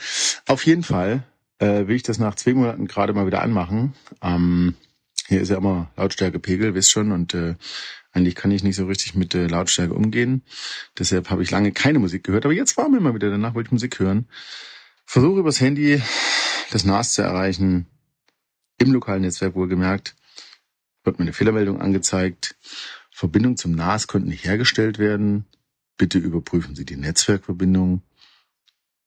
Auf 0.48 0.66
jeden 0.66 0.84
Fall 0.84 1.24
äh, 1.60 1.88
will 1.88 1.96
ich 1.96 2.04
das 2.04 2.20
nach 2.20 2.36
zwei 2.36 2.54
Monaten 2.54 2.88
gerade 2.88 3.14
mal 3.14 3.28
wieder 3.28 3.42
anmachen. 3.42 3.94
Ähm, 4.22 4.76
hier 5.28 5.42
ist 5.42 5.50
ja 5.50 5.58
immer 5.58 5.92
Lautstärkepegel, 5.98 6.74
wisst 6.74 6.92
schon, 6.92 7.12
und 7.12 7.34
äh, 7.34 7.56
eigentlich 8.18 8.36
kann 8.36 8.52
ich 8.52 8.64
nicht 8.64 8.76
so 8.76 8.88
richtig 8.88 9.14
mit 9.16 9.36
äh, 9.36 9.48
Lautstärke 9.48 9.94
umgehen. 9.94 10.44
Deshalb 10.98 11.30
habe 11.30 11.44
ich 11.44 11.52
lange 11.52 11.72
keine 11.72 12.00
Musik 12.00 12.24
gehört. 12.24 12.46
Aber 12.46 12.54
jetzt 12.54 12.76
war 12.76 12.90
mir 12.90 13.00
mal 13.00 13.14
wieder 13.14 13.30
danach, 13.30 13.54
wollte 13.54 13.68
ich 13.68 13.72
Musik 13.72 14.00
hören. 14.00 14.28
Versuche 15.06 15.40
übers 15.40 15.62
Handy 15.62 16.02
das 16.72 16.84
NAS 16.84 17.14
zu 17.14 17.22
erreichen. 17.22 17.86
Im 18.80 18.92
lokalen 18.92 19.22
Netzwerk 19.22 19.56
wohlgemerkt. 19.56 20.16
Wird 21.04 21.20
mir 21.20 21.26
eine 21.26 21.34
Fehlermeldung 21.34 21.80
angezeigt. 21.80 22.56
Verbindung 23.12 23.56
zum 23.56 23.72
NAS 23.74 24.08
konnte 24.08 24.28
nicht 24.28 24.46
hergestellt 24.46 24.98
werden. 24.98 25.46
Bitte 25.98 26.18
überprüfen 26.18 26.76
Sie 26.76 26.86
die 26.86 26.98
Netzwerkverbindung 26.98 28.02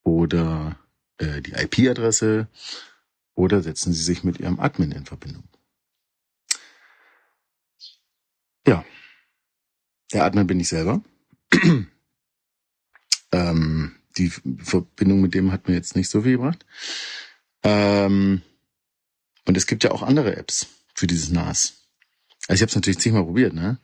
oder 0.02 0.78
äh, 1.18 1.42
die 1.42 1.52
IP-Adresse 1.52 2.48
oder 3.34 3.62
setzen 3.62 3.92
Sie 3.92 4.02
sich 4.02 4.24
mit 4.24 4.38
Ihrem 4.40 4.60
Admin 4.60 4.92
in 4.92 5.04
Verbindung. 5.04 5.44
Ja, 8.66 8.84
der 10.12 10.24
Admin 10.24 10.46
bin 10.46 10.60
ich 10.60 10.68
selber. 10.68 11.02
ähm, 13.32 13.96
die 14.16 14.30
Verbindung 14.30 15.20
mit 15.20 15.34
dem 15.34 15.52
hat 15.52 15.68
mir 15.68 15.74
jetzt 15.74 15.96
nicht 15.96 16.08
so 16.08 16.22
viel 16.22 16.32
gebracht. 16.32 16.64
Ähm, 17.62 18.42
und 19.44 19.56
es 19.56 19.66
gibt 19.66 19.84
ja 19.84 19.92
auch 19.92 20.02
andere 20.02 20.36
Apps 20.36 20.66
für 20.94 21.06
dieses 21.06 21.30
NAS. 21.30 21.86
Also 22.48 22.54
ich 22.56 22.62
habe 22.62 22.70
es 22.70 22.74
natürlich 22.74 22.98
zigmal 22.98 23.24
probiert, 23.24 23.54
ne? 23.54 23.78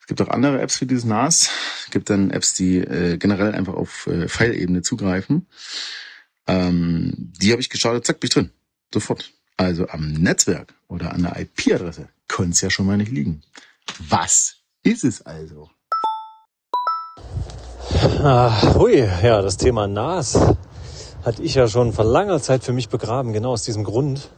Es 0.00 0.06
gibt 0.06 0.20
auch 0.22 0.28
andere 0.28 0.60
Apps 0.60 0.76
für 0.76 0.86
dieses 0.86 1.04
NAS. 1.04 1.50
Es 1.84 1.90
gibt 1.90 2.10
dann 2.10 2.30
Apps, 2.30 2.54
die 2.54 2.78
äh, 2.78 3.16
generell 3.16 3.54
einfach 3.54 3.74
auf 3.74 4.06
äh, 4.06 4.28
File-Ebene 4.28 4.82
zugreifen. 4.82 5.46
Ähm, 6.46 7.12
die 7.16 7.52
habe 7.52 7.60
ich 7.60 7.70
gestartet, 7.70 8.06
zack, 8.06 8.20
bin 8.20 8.28
ich 8.28 8.34
drin. 8.34 8.50
Sofort. 8.92 9.32
Also 9.56 9.88
am 9.88 10.12
Netzwerk 10.12 10.74
oder 10.88 11.12
an 11.12 11.22
der 11.22 11.38
IP-Adresse 11.38 12.08
konnte 12.28 12.52
es 12.52 12.60
ja 12.60 12.70
schon 12.70 12.86
mal 12.86 12.96
nicht 12.96 13.12
liegen. 13.12 13.42
Was 13.98 14.59
ist 14.82 15.04
es 15.04 15.24
also? 15.26 15.68
Ah, 18.22 18.74
hui, 18.74 19.06
ja, 19.22 19.42
das 19.42 19.56
Thema 19.56 19.86
NAS 19.86 20.38
hatte 21.24 21.42
ich 21.42 21.54
ja 21.54 21.68
schon 21.68 21.92
vor 21.92 22.04
langer 22.04 22.40
Zeit 22.40 22.64
für 22.64 22.72
mich 22.72 22.88
begraben, 22.88 23.32
genau 23.32 23.52
aus 23.52 23.64
diesem 23.64 23.84
Grund. 23.84 24.30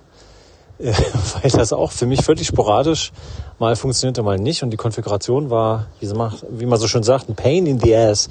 äh, 0.78 0.92
weil 1.42 1.50
das 1.50 1.72
auch 1.72 1.92
für 1.92 2.06
mich 2.06 2.22
völlig 2.24 2.46
sporadisch 2.46 3.12
mal 3.58 3.76
funktionierte, 3.76 4.22
mal 4.22 4.38
nicht. 4.38 4.62
Und 4.62 4.70
die 4.70 4.76
Konfiguration 4.76 5.50
war, 5.50 5.86
wie, 6.00 6.66
man 6.66 6.78
so 6.78 6.88
schön 6.88 7.02
sagt, 7.02 7.28
ein 7.28 7.36
Pain 7.36 7.66
in 7.66 7.78
the 7.78 7.94
Ass. 7.94 8.28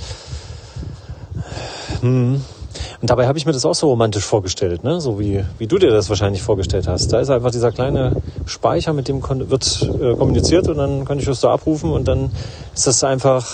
Hm. 2.02 2.44
Und 3.02 3.10
dabei 3.10 3.28
habe 3.28 3.38
ich 3.40 3.48
mir 3.48 3.52
das 3.52 3.66
auch 3.66 3.74
so 3.74 3.90
romantisch 3.90 4.24
vorgestellt, 4.24 4.84
ne? 4.84 5.02
so 5.02 5.20
wie, 5.20 5.44
wie 5.58 5.66
du 5.66 5.80
dir 5.80 5.90
das 5.90 6.10
wahrscheinlich 6.10 6.44
vorgestellt 6.44 6.88
hast. 6.88 7.12
Da 7.12 7.20
ist 7.20 7.32
einfach 7.32 7.50
dieser 7.50 7.72
kleine 7.72 8.22
Speicher, 8.46 8.94
mit 8.94 9.08
dem 9.08 9.24
wird 9.28 9.90
äh, 10.00 10.16
kommuniziert 10.16 10.68
und 10.68 10.78
dann 10.78 11.04
kann 11.04 11.18
ich 11.18 11.26
das 11.26 11.40
da 11.40 11.52
abrufen 11.52 11.92
und 11.92 12.08
dann 12.08 12.30
ist 12.76 12.86
das 12.86 13.04
einfach 13.04 13.48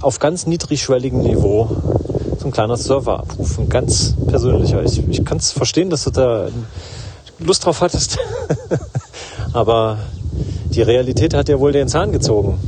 auf 0.00 0.18
ganz 0.20 0.46
niedrigschwelligem 0.46 1.20
Niveau 1.20 1.68
so 2.38 2.46
ein 2.46 2.52
kleiner 2.52 2.78
Serverabruf, 2.78 3.58
ein 3.58 3.68
ganz 3.68 4.14
persönlicher. 4.26 4.82
Ich, 4.84 5.06
ich 5.06 5.22
kann 5.26 5.36
es 5.36 5.52
verstehen, 5.52 5.90
dass 5.90 6.04
du 6.04 6.10
da 6.10 6.48
Lust 7.40 7.66
drauf 7.66 7.82
hattest, 7.82 8.18
aber 9.52 9.98
die 10.70 10.80
Realität 10.80 11.34
hat 11.34 11.50
ja 11.50 11.60
wohl 11.60 11.72
den 11.72 11.88
Zahn 11.88 12.10
gezogen. 12.10 12.58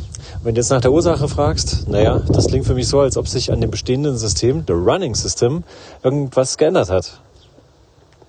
Wenn 0.44 0.56
du 0.56 0.61
jetzt 0.61 0.70
nach 0.70 0.80
der 0.80 0.90
Ursache 0.90 1.28
fragst, 1.28 1.88
naja, 1.88 2.20
das 2.28 2.49
klingt 2.49 2.66
für 2.66 2.75
mich 2.75 2.88
so, 2.88 2.99
als 2.99 3.16
ob 3.16 3.28
sich 3.28 3.52
an 3.52 3.61
dem 3.61 3.70
bestehenden 3.70 4.16
System, 4.16 4.66
der 4.66 4.75
Running 4.75 5.14
System, 5.14 5.62
irgendwas 6.02 6.58
geändert 6.58 6.90
hat. 6.90 7.20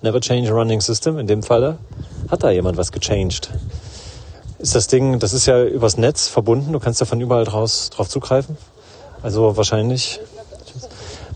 Never 0.00 0.20
change 0.20 0.48
a 0.48 0.52
running 0.52 0.80
system. 0.80 1.18
In 1.18 1.26
dem 1.26 1.42
Falle 1.42 1.78
hat 2.30 2.44
da 2.44 2.50
jemand 2.50 2.76
was 2.76 2.92
gechanged. 2.92 3.50
Ist 4.60 4.76
das 4.76 4.86
Ding, 4.86 5.18
das 5.18 5.32
ist 5.32 5.46
ja 5.46 5.64
übers 5.64 5.96
Netz 5.96 6.28
verbunden, 6.28 6.72
du 6.72 6.78
kannst 6.78 7.00
ja 7.00 7.06
von 7.06 7.20
überall 7.20 7.44
draus, 7.44 7.90
drauf 7.90 8.08
zugreifen. 8.08 8.56
Also 9.22 9.56
wahrscheinlich, 9.56 10.20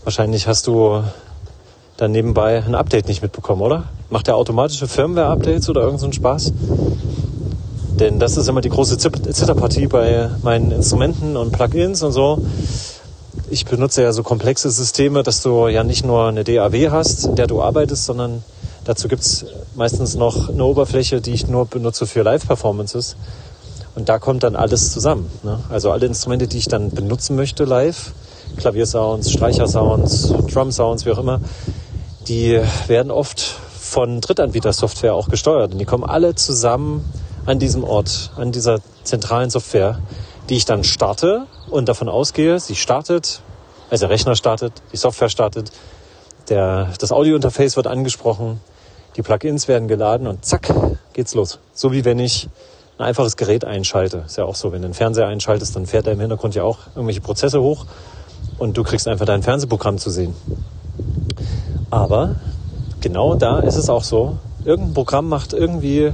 wahrscheinlich 0.05 0.47
hast 0.47 0.67
du 0.67 1.03
dann 1.97 2.11
nebenbei 2.11 2.63
ein 2.63 2.75
Update 2.75 3.09
nicht 3.09 3.21
mitbekommen, 3.21 3.61
oder? 3.61 3.85
Macht 4.09 4.27
der 4.27 4.37
automatische 4.37 4.87
Firmware-Updates 4.87 5.69
oder 5.69 5.81
irgendeinen 5.81 6.13
so 6.13 6.17
Spaß? 6.17 6.53
Denn 7.99 8.17
das 8.17 8.37
ist 8.37 8.47
immer 8.47 8.61
die 8.61 8.69
große 8.69 8.97
Zitterpartie 8.97 9.87
bei 9.87 10.29
meinen 10.41 10.71
Instrumenten 10.71 11.35
und 11.35 11.51
Plugins 11.51 12.01
und 12.01 12.13
so. 12.13 12.41
Ich 13.49 13.65
benutze 13.65 14.01
ja 14.01 14.13
so 14.13 14.23
komplexe 14.23 14.71
Systeme, 14.71 15.21
dass 15.21 15.41
du 15.41 15.67
ja 15.67 15.83
nicht 15.83 16.05
nur 16.05 16.27
eine 16.27 16.45
DAW 16.45 16.91
hast, 16.91 17.25
in 17.25 17.35
der 17.35 17.47
du 17.47 17.61
arbeitest, 17.61 18.05
sondern 18.05 18.43
dazu 18.85 19.09
gibt's 19.09 19.45
meistens 19.75 20.15
noch 20.15 20.47
eine 20.47 20.63
Oberfläche, 20.63 21.19
die 21.19 21.31
ich 21.31 21.47
nur 21.47 21.65
benutze 21.65 22.07
für 22.07 22.21
Live-Performances. 22.21 23.17
Und 23.95 24.07
da 24.07 24.17
kommt 24.17 24.43
dann 24.43 24.55
alles 24.55 24.93
zusammen. 24.93 25.29
Ne? 25.43 25.59
Also 25.69 25.91
alle 25.91 26.05
Instrumente, 26.05 26.47
die 26.47 26.59
ich 26.59 26.69
dann 26.69 26.91
benutzen 26.91 27.35
möchte 27.35 27.65
live, 27.65 28.13
Klaviersounds, 28.55 29.29
Streichersounds, 29.29 30.33
Drum-Sounds, 30.53 31.05
wie 31.05 31.11
auch 31.11 31.19
immer, 31.19 31.41
die 32.29 32.61
werden 32.87 33.11
oft 33.11 33.41
von 33.41 34.21
Drittanbieter-Software 34.21 35.13
auch 35.13 35.27
gesteuert. 35.27 35.73
Und 35.73 35.79
die 35.79 35.85
kommen 35.85 36.05
alle 36.05 36.35
zusammen 36.35 37.03
an 37.49 37.57
diesem 37.57 37.83
Ort, 37.83 38.29
an 38.37 38.51
dieser 38.51 38.79
zentralen 39.03 39.49
Software, 39.49 39.97
die 40.49 40.55
ich 40.55 40.65
dann 40.65 40.83
starte 40.83 41.47
und 41.71 41.89
davon 41.89 42.07
ausgehe, 42.07 42.59
sie 42.59 42.75
startet, 42.75 43.41
also 43.89 44.05
der 44.05 44.11
Rechner 44.11 44.35
startet, 44.35 44.73
die 44.93 44.97
Software 44.97 45.29
startet, 45.29 45.71
der, 46.49 46.89
das 46.99 47.11
Audiointerface 47.11 47.75
wird 47.75 47.87
angesprochen, 47.87 48.59
die 49.17 49.23
Plugins 49.23 49.67
werden 49.67 49.87
geladen 49.87 50.27
und 50.27 50.45
zack, 50.45 50.71
geht's 51.13 51.33
los. 51.33 51.57
So 51.73 51.91
wie 51.91 52.05
wenn 52.05 52.19
ich 52.19 52.49
ein 52.99 53.05
einfaches 53.05 53.35
Gerät 53.35 53.65
einschalte. 53.65 54.23
Ist 54.27 54.37
ja 54.37 54.45
auch 54.45 54.55
so, 54.55 54.71
wenn 54.71 54.83
du 54.83 54.85
einen 54.85 54.93
Fernseher 54.93 55.25
einschaltest, 55.25 55.75
dann 55.75 55.87
fährt 55.87 56.05
da 56.05 56.11
im 56.11 56.19
Hintergrund 56.19 56.53
ja 56.53 56.61
auch 56.61 56.77
irgendwelche 56.93 57.21
Prozesse 57.21 57.61
hoch 57.61 57.87
und 58.59 58.77
du 58.77 58.83
kriegst 58.83 59.07
einfach 59.07 59.25
dein 59.25 59.41
Fernsehprogramm 59.41 59.97
zu 59.97 60.11
sehen. 60.11 60.35
Aber 61.89 62.35
genau 63.01 63.33
da 63.33 63.59
ist 63.59 63.75
es 63.75 63.89
auch 63.89 64.03
so, 64.03 64.37
irgendein 64.65 64.93
Programm 64.93 65.29
macht 65.29 65.53
irgendwie 65.53 66.11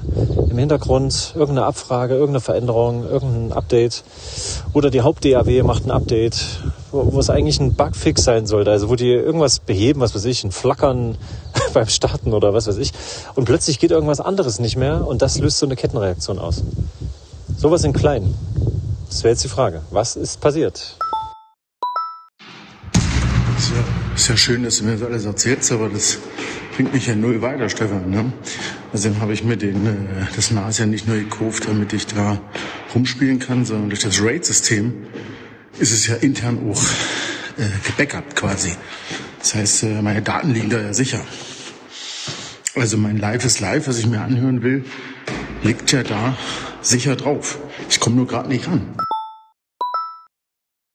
im 0.49 0.57
Hintergrund 0.57 1.33
irgendeine 1.35 1.65
Abfrage, 1.65 2.13
irgendeine 2.13 2.41
Veränderung, 2.41 3.03
irgendein 3.03 3.51
Update 3.57 4.03
oder 4.73 4.89
die 4.89 5.01
Haupt-DAW 5.01 5.63
macht 5.63 5.85
ein 5.85 5.91
Update, 5.91 6.61
wo, 6.91 7.13
wo 7.13 7.19
es 7.19 7.29
eigentlich 7.29 7.59
ein 7.59 7.73
Bugfix 7.73 8.23
sein 8.23 8.45
sollte, 8.45 8.71
also 8.71 8.89
wo 8.89 8.95
die 8.95 9.11
irgendwas 9.11 9.59
beheben, 9.59 9.99
was 9.99 10.15
weiß 10.15 10.25
ich, 10.25 10.43
ein 10.43 10.51
Flackern 10.51 11.17
beim 11.73 11.87
Starten 11.87 12.33
oder 12.33 12.53
was 12.53 12.67
weiß 12.67 12.77
ich 12.77 12.93
und 13.35 13.45
plötzlich 13.45 13.79
geht 13.79 13.91
irgendwas 13.91 14.19
anderes 14.19 14.59
nicht 14.59 14.77
mehr 14.77 15.05
und 15.05 15.21
das 15.21 15.39
löst 15.39 15.59
so 15.59 15.65
eine 15.65 15.75
Kettenreaktion 15.75 16.39
aus. 16.39 16.63
Sowas 17.57 17.83
in 17.83 17.93
klein. 17.93 18.33
Das 19.09 19.23
wäre 19.23 19.31
jetzt 19.31 19.43
die 19.43 19.49
Frage. 19.49 19.81
Was 19.91 20.15
ist 20.15 20.41
passiert? 20.41 20.97
Ist 23.57 23.69
ja, 23.71 24.13
ist 24.15 24.27
ja 24.27 24.37
schön, 24.37 24.63
dass 24.63 24.77
du 24.77 24.83
mir 24.83 24.97
das 24.97 25.03
alles 25.03 25.25
erzählst, 25.25 25.71
aber 25.71 25.89
das 25.89 26.17
bringt 26.75 26.93
mich 26.93 27.07
ja 27.07 27.15
null 27.15 27.41
weiter, 27.41 27.69
Stefan. 27.69 28.09
Ne? 28.09 28.33
Also 28.91 29.09
habe 29.19 29.33
ich 29.33 29.43
mir 29.43 29.55
den, 29.55 29.85
äh, 29.85 30.25
das 30.35 30.51
NAS 30.51 30.77
ja 30.77 30.85
nicht 30.85 31.07
nur 31.07 31.17
gekauft, 31.17 31.67
damit 31.67 31.93
ich 31.93 32.05
da 32.07 32.41
rumspielen 32.93 33.39
kann, 33.39 33.65
sondern 33.65 33.89
durch 33.89 34.01
das 34.01 34.21
RAID-System 34.21 34.93
ist 35.79 35.91
es 35.91 36.07
ja 36.07 36.15
intern 36.15 36.69
auch 36.69 36.81
äh, 37.57 37.69
gebackupt 37.85 38.35
quasi. 38.35 38.73
Das 39.39 39.55
heißt, 39.55 39.83
äh, 39.83 40.01
meine 40.01 40.21
Daten 40.21 40.53
liegen 40.53 40.69
da 40.69 40.81
ja 40.81 40.93
sicher. 40.93 41.21
Also 42.75 42.97
mein 42.97 43.17
Live 43.17 43.45
ist 43.45 43.61
live, 43.61 43.87
was 43.87 43.97
ich 43.97 44.07
mir 44.07 44.19
anhören 44.19 44.61
will, 44.61 44.83
liegt 45.63 45.93
ja 45.93 46.03
da 46.03 46.37
sicher 46.81 47.15
drauf. 47.15 47.57
Ich 47.89 48.01
komme 48.01 48.17
nur 48.17 48.27
gerade 48.27 48.49
nicht 48.49 48.67
ran. 48.67 48.81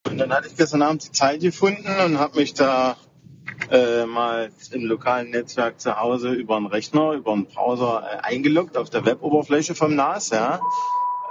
Und 0.06 0.18
dann 0.18 0.30
hatte 0.30 0.48
ich 0.48 0.56
gestern 0.56 0.82
Abend 0.82 1.06
die 1.06 1.12
Zeit 1.12 1.40
gefunden 1.40 1.88
und 2.04 2.18
habe 2.18 2.38
mich 2.38 2.52
da 2.52 2.96
äh, 3.70 4.04
mal 4.04 4.50
im 4.72 4.84
lokalen 4.84 5.30
Netzwerk 5.30 5.80
zu 5.80 5.98
Hause 5.98 6.32
über 6.32 6.56
einen 6.56 6.66
Rechner, 6.66 7.12
über 7.12 7.32
einen 7.32 7.46
Browser 7.46 8.02
äh, 8.02 8.16
eingeloggt 8.18 8.76
auf 8.76 8.90
der 8.90 9.06
Weboberfläche 9.06 9.74
vom 9.74 9.94
NAS, 9.94 10.30
ja, 10.30 10.60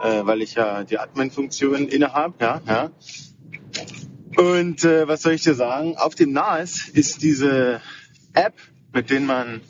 äh, 0.02 0.26
weil 0.26 0.42
ich 0.42 0.56
ja 0.56 0.84
die 0.84 0.98
Admin-Funktion 0.98 1.88
innehabe, 1.88 2.36
ja, 2.40 2.62
ja. 2.66 2.92
Und 4.38 4.86
äh, 4.86 5.08
was 5.08 5.22
soll 5.22 5.34
ich 5.34 5.44
dir 5.44 5.56
sagen? 5.56 5.98
Auf 5.98 6.16
dem 6.16 6.32
NAS 6.32 6.88
ist 6.88 7.22
diese 7.24 7.82
App, 8.34 8.54
mit 8.94 9.10
der 9.10 9.20
man 9.20 9.62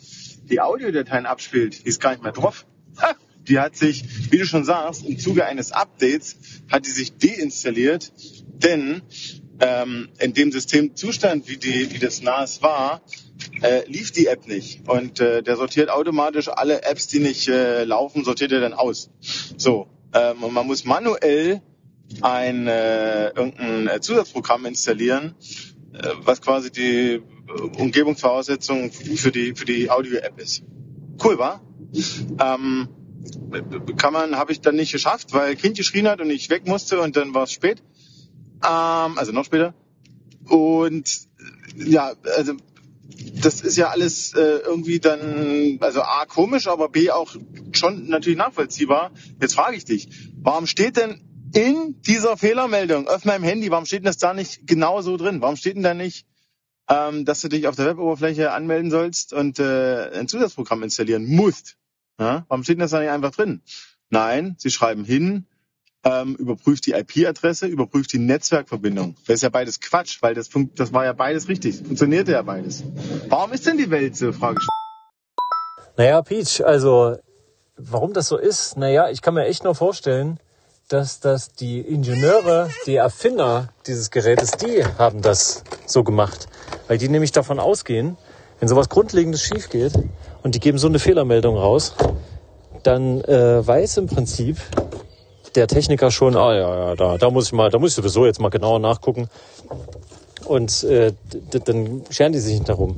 die 0.44 0.62
Audiodateien 0.62 1.26
abspielt, 1.26 1.84
die 1.84 1.90
ist 1.90 2.02
gar 2.02 2.12
nicht 2.12 2.24
mehr 2.24 2.32
drauf. 2.32 2.66
Ha! 3.02 3.16
Die 3.48 3.58
hat 3.58 3.76
sich, 3.76 4.32
wie 4.32 4.38
du 4.38 4.46
schon 4.46 4.64
sagst, 4.64 5.04
im 5.06 5.18
Zuge 5.18 5.46
eines 5.46 5.72
Updates 5.72 6.38
hat 6.72 6.86
die 6.86 6.92
sich 6.92 7.18
deinstalliert, 7.18 8.12
denn 8.64 9.02
ähm, 9.60 10.10
in 10.20 10.34
dem 10.34 10.52
Systemzustand, 10.52 11.48
wie, 11.48 11.58
die, 11.58 11.92
wie 11.92 12.00
das 12.00 12.22
NAS 12.22 12.62
war, 12.62 13.02
äh, 13.62 13.86
lief 13.88 14.12
die 14.12 14.28
App 14.28 14.48
nicht. 14.48 14.88
Und 14.88 15.20
äh, 15.20 15.44
der 15.44 15.56
sortiert 15.56 15.90
automatisch 15.90 16.48
alle 16.48 16.84
Apps, 16.84 17.08
die 17.08 17.20
nicht 17.20 17.48
äh, 17.48 17.84
laufen, 17.84 18.24
sortiert 18.24 18.52
er 18.52 18.62
dann 18.62 18.74
aus. 18.74 19.10
So, 19.58 19.88
ähm, 20.14 20.44
und 20.44 20.54
man 20.54 20.68
muss 20.68 20.86
manuell 20.86 21.62
ein 22.22 22.68
äh, 22.68 23.30
irgendein 23.30 24.02
Zusatzprogramm 24.02 24.66
installieren, 24.66 25.36
äh, 25.94 26.10
was 26.24 26.42
quasi 26.42 26.72
die 26.72 27.22
Umgebungsvoraussetzung 27.78 28.92
für 28.92 29.32
die 29.32 29.56
für 29.56 29.66
die 29.66 29.90
Audio-App 29.90 30.40
ist. 30.40 30.64
Cool, 31.24 31.38
war? 31.38 31.62
Ähm, 32.40 32.88
kann 33.98 34.14
man, 34.14 34.38
habe 34.38 34.52
ich 34.52 34.62
dann 34.62 34.76
nicht 34.76 34.92
geschafft, 34.92 35.34
weil 35.34 35.56
Kind 35.56 35.78
geschrien 35.78 36.08
hat 36.08 36.22
und 36.22 36.30
ich 36.30 36.50
weg 36.50 36.68
musste 36.68 37.02
und 37.02 37.16
dann 37.16 37.34
war 37.34 37.44
es 37.44 37.52
spät. 37.52 37.82
Ähm, 38.64 39.18
also 39.18 39.32
noch 39.32 39.46
später. 39.46 39.74
Und 40.48 41.28
ja, 41.76 42.14
also 42.38 42.54
das 43.42 43.62
ist 43.62 43.78
ja 43.78 43.90
alles 43.90 44.34
äh, 44.34 44.40
irgendwie 44.40 45.00
dann, 45.00 45.78
also 45.82 46.02
A, 46.02 46.26
komisch, 46.26 46.68
aber 46.68 46.90
B, 46.90 47.12
auch 47.12 47.36
schon 47.74 48.08
natürlich 48.08 48.38
nachvollziehbar. 48.38 49.12
Jetzt 49.42 49.56
frage 49.56 49.76
ich 49.76 49.86
dich, 49.86 50.10
warum 50.42 50.68
steht 50.68 50.98
denn 50.98 51.22
in 51.54 52.00
dieser 52.02 52.38
Fehlermeldung 52.38 53.08
auf 53.08 53.26
meinem 53.26 53.44
Handy, 53.44 53.72
warum 53.72 53.86
steht 53.86 54.00
denn 54.00 54.06
das 54.06 54.18
da 54.18 54.34
nicht 54.34 54.68
genau 54.68 55.02
so 55.02 55.18
drin? 55.18 55.42
Warum 55.42 55.56
steht 55.56 55.76
denn 55.76 55.84
da 55.84 55.94
nicht, 55.94 56.28
ähm, 56.88 57.26
dass 57.26 57.42
du 57.42 57.48
dich 57.48 57.68
auf 57.68 57.76
der 57.76 57.88
Weboberfläche 57.88 58.52
anmelden 58.52 58.92
sollst 58.92 59.34
und 59.34 59.60
äh, 59.60 60.12
ein 60.12 60.28
Zusatzprogramm 60.28 60.84
installieren 60.84 61.26
musst? 61.26 61.78
Ja? 62.20 62.46
Warum 62.48 62.64
steht 62.64 62.76
denn 62.76 62.82
das 62.82 62.92
da 62.92 63.00
nicht 63.00 63.10
einfach 63.10 63.32
drin? 63.32 63.62
Nein, 64.10 64.56
sie 64.58 64.72
schreiben 64.72 65.06
hin, 65.06 65.46
ähm, 66.10 66.36
überprüft 66.36 66.86
die 66.86 66.92
IP-Adresse, 66.92 67.68
überprüft 67.68 68.14
die 68.14 68.20
Netzwerkverbindung. 68.20 69.16
Das 69.28 69.36
ist 69.36 69.44
ja 69.44 69.50
beides 69.50 69.80
Quatsch, 69.80 70.22
weil 70.22 70.34
das, 70.34 70.50
das 70.76 70.94
war 70.94 71.06
ja 71.06 71.14
beides 71.14 71.48
richtig. 71.48 71.78
Funktionierte 71.78 72.32
ja 72.34 72.42
beides. 72.42 72.84
Warum 73.28 73.54
ist 73.54 73.66
denn 73.66 73.78
die 73.78 73.90
Welt 73.90 74.16
so, 74.16 74.32
Frage? 74.32 74.60
Naja, 75.98 76.22
Peach, 76.22 76.64
also 76.66 77.18
warum 77.76 78.14
das 78.14 78.28
so 78.28 78.38
ist, 78.38 78.78
naja, 78.78 79.10
ich 79.10 79.22
kann 79.22 79.34
mir 79.34 79.46
echt 79.46 79.64
nur 79.64 79.76
vorstellen, 79.76 80.40
dass 80.88 81.20
das 81.20 81.50
die 81.50 81.82
Ingenieure, 81.82 82.70
die 82.88 82.96
Erfinder 82.96 83.70
dieses 83.86 84.10
Gerätes, 84.10 84.52
die 84.52 84.84
haben 84.98 85.22
das 85.22 85.64
so 85.86 86.04
gemacht. 86.04 86.48
Weil 86.88 86.98
die 86.98 87.10
nämlich 87.10 87.32
davon 87.32 87.60
ausgehen, 87.60 88.18
wenn 88.60 88.68
sowas 88.68 88.90
Grundlegendes 88.90 89.44
schief 89.44 89.70
geht 89.70 89.94
und 90.42 90.56
die 90.56 90.60
geben 90.60 90.78
so 90.80 90.88
eine 90.88 91.00
Fehlermeldung 91.00 91.58
raus, 91.58 91.96
dann 92.84 93.22
äh, 93.22 93.66
weiß 93.66 93.98
im 93.98 94.08
Prinzip 94.08 94.58
der 95.60 95.68
Techniker 95.68 96.10
schon, 96.10 96.36
ah 96.36 96.56
ja, 96.56 96.76
ja, 96.76 96.96
da, 96.96 97.18
da 97.18 97.30
muss 97.30 97.48
ich 97.48 97.54
mal, 97.54 97.70
da 97.70 97.80
muss 97.80 97.92
ich 97.92 97.96
sowieso 97.96 98.26
jetzt 98.26 98.40
mal 98.40 98.50
genauer 98.50 98.80
nachgucken. 98.80 99.30
Und 100.46 100.84
äh, 100.86 101.12
dann 101.66 102.04
scheren 102.10 102.32
die 102.32 102.40
sich 102.40 102.54
nicht 102.54 102.70
darum. 102.70 102.96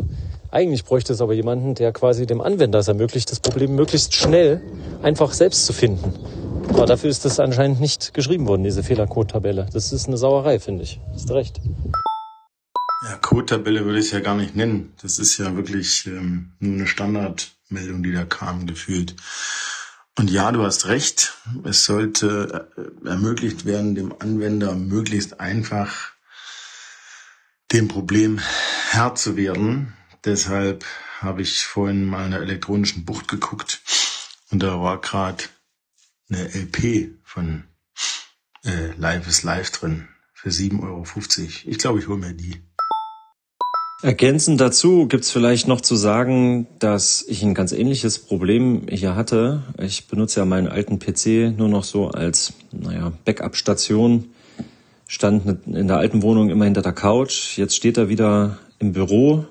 Eigentlich 0.52 0.86
bräuchte 0.86 1.12
es 1.14 1.22
aber 1.22 1.34
jemanden, 1.34 1.76
der 1.76 1.92
quasi 1.92 2.28
dem 2.28 2.40
Anwender 2.40 2.80
es 2.80 2.88
ermöglicht, 2.88 3.32
das 3.32 3.40
Problem 3.40 3.76
möglichst 3.76 4.14
schnell 4.14 4.62
einfach 5.02 5.34
selbst 5.34 5.66
zu 5.66 5.74
finden. 5.74 6.14
Aber 6.70 6.86
dafür 6.86 7.10
ist 7.10 7.26
das 7.26 7.40
anscheinend 7.40 7.82
nicht 7.82 8.14
geschrieben 8.14 8.48
worden, 8.48 8.64
diese 8.64 8.84
Fehlercode-Tabelle. 8.84 9.68
Das 9.74 9.92
ist 9.92 10.08
eine 10.08 10.18
Sauerei, 10.18 10.60
finde 10.60 10.84
ich. 10.84 11.00
Hast 11.14 11.32
recht. 11.32 11.60
Ja, 13.04 13.18
Code-Tabelle 13.18 13.86
würde 13.86 14.00
ich 14.00 14.12
ja 14.12 14.20
gar 14.20 14.36
nicht 14.36 14.56
nennen. 14.56 14.94
Das 15.02 15.18
ist 15.18 15.38
ja 15.40 15.56
wirklich 15.56 16.06
ähm, 16.06 16.54
nur 16.60 16.76
eine 16.76 16.88
Standardmeldung, 16.88 18.04
die 18.04 18.14
da 18.14 18.24
kam, 18.24 18.68
gefühlt. 18.68 19.16
Und 20.18 20.30
ja, 20.30 20.52
du 20.52 20.64
hast 20.64 20.88
recht. 20.88 21.38
Es 21.64 21.86
sollte 21.86 22.70
äh, 22.78 23.08
ermöglicht 23.08 23.66
werden, 23.66 23.96
dem 23.96 24.14
Anwender 24.20 24.76
möglichst 24.76 25.40
einfach 25.40 26.12
dem 27.72 27.88
Problem 27.88 28.40
Herr 28.90 29.16
zu 29.16 29.38
werden. 29.38 29.94
Deshalb 30.26 30.86
habe 31.20 31.42
ich 31.42 31.64
vorhin 31.66 32.06
mal 32.06 32.26
in 32.26 32.32
der 32.32 32.42
elektronischen 32.42 33.06
Bucht 33.06 33.28
geguckt 33.28 33.82
und 34.50 34.62
da 34.62 34.82
war 34.82 35.00
gerade 35.00 35.44
eine 36.30 36.54
LP 36.54 37.16
von 37.24 37.64
äh, 38.66 38.92
Live 38.98 39.28
is 39.28 39.44
Live 39.44 39.72
drin 39.72 40.08
für 40.34 40.50
7,50 40.50 40.82
Euro. 40.84 41.06
Ich 41.72 41.78
glaube, 41.78 42.00
ich 42.00 42.08
hole 42.08 42.20
mir 42.20 42.34
die. 42.34 42.62
Ergänzend 44.04 44.60
dazu 44.60 45.08
gibt's 45.08 45.30
vielleicht 45.30 45.68
noch 45.68 45.80
zu 45.80 45.96
sagen, 45.96 46.66
dass 46.80 47.24
ich 47.28 47.44
ein 47.44 47.54
ganz 47.54 47.72
ähnliches 47.72 48.18
Problem 48.18 48.88
hier 48.90 49.16
hatte. 49.16 49.62
Ich 49.80 50.08
benutze 50.08 50.40
ja 50.40 50.46
meinen 50.46 50.68
alten 50.68 50.98
PC 50.98 51.56
nur 51.56 51.70
noch 51.70 51.84
so 51.84 52.08
als, 52.08 52.54
naja, 52.72 53.14
Backup-Station. 53.26 54.32
Stand 55.08 55.68
in 55.68 55.88
der 55.88 55.98
alten 55.98 56.24
Wohnung 56.24 56.50
immer 56.50 56.66
hinter 56.66 56.82
der 56.82 56.94
Couch. 56.94 57.60
Jetzt 57.60 57.76
steht 57.76 57.98
er 57.98 58.10
wieder 58.10 58.58
im 58.80 58.92
Büro, 58.94 59.46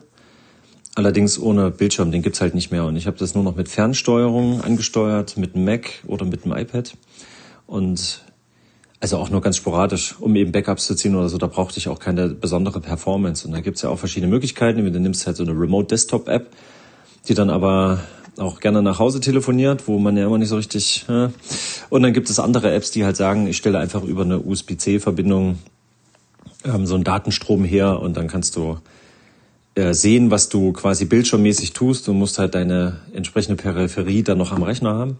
allerdings 0.97 1.39
ohne 1.39 1.71
Bildschirm. 1.71 2.11
Den 2.11 2.23
gibt's 2.23 2.41
halt 2.41 2.57
nicht 2.57 2.73
mehr. 2.73 2.87
Und 2.87 2.97
ich 2.97 3.07
habe 3.07 3.19
das 3.19 3.37
nur 3.37 3.45
noch 3.45 3.55
mit 3.55 3.69
Fernsteuerung 3.69 4.63
angesteuert, 4.63 5.37
mit 5.37 5.55
dem 5.55 5.65
Mac 5.65 5.91
oder 6.09 6.25
mit 6.25 6.45
dem 6.45 6.53
iPad. 6.53 6.97
Und 7.69 8.25
also 9.01 9.17
auch 9.17 9.31
nur 9.31 9.41
ganz 9.41 9.57
sporadisch, 9.57 10.15
um 10.21 10.37
eben 10.37 10.53
Backups 10.53 10.87
zu 10.87 10.95
ziehen 10.95 11.17
oder 11.17 11.29
so, 11.29 11.39
da 11.39 11.47
brauchte 11.47 11.79
ich 11.79 11.89
auch 11.89 11.99
keine 11.99 12.29
besondere 12.29 12.81
Performance. 12.81 13.47
Und 13.47 13.53
da 13.53 13.61
gibt's 13.61 13.81
ja 13.81 13.89
auch 13.89 13.99
verschiedene 13.99 14.31
Möglichkeiten. 14.31 14.85
Du 14.93 15.01
nimmst 15.01 15.27
halt 15.27 15.37
so 15.37 15.43
eine 15.43 15.53
Remote 15.53 15.89
Desktop 15.89 16.29
App, 16.29 16.49
die 17.27 17.35
dann 17.35 17.49
aber 17.49 18.01
auch 18.37 18.61
gerne 18.61 18.83
nach 18.83 18.99
Hause 18.99 19.21
telefoniert, 19.21 19.89
wo 19.89 19.99
man 19.99 20.17
ja 20.17 20.27
immer 20.27 20.39
nicht 20.39 20.51
so 20.51 20.57
richtig. 20.57 21.07
Ja. 21.09 21.33
Und 21.89 22.03
dann 22.03 22.13
gibt 22.13 22.29
es 22.29 22.39
andere 22.39 22.73
Apps, 22.73 22.91
die 22.91 23.05
halt 23.05 23.17
sagen, 23.17 23.47
ich 23.47 23.57
stelle 23.57 23.79
einfach 23.79 24.03
über 24.03 24.23
eine 24.23 24.39
USB-C-Verbindung 24.39 25.59
ähm, 26.65 26.87
so 26.87 26.95
einen 26.95 27.05
Datenstrom 27.05 27.65
her 27.65 28.01
und 28.01 28.17
dann 28.17 28.29
kannst 28.29 28.57
du 28.57 28.79
äh, 29.75 29.95
sehen, 29.95 30.31
was 30.31 30.49
du 30.49 30.73
quasi 30.73 31.07
bildschirmmäßig 31.07 31.73
tust. 31.73 32.07
Du 32.07 32.13
musst 32.13 32.39
halt 32.39 32.55
deine 32.55 33.01
entsprechende 33.15 33.61
Peripherie 33.61 34.23
dann 34.23 34.39
noch 34.39 34.53
am 34.53 34.63
Rechner 34.63 34.95
haben. 34.95 35.19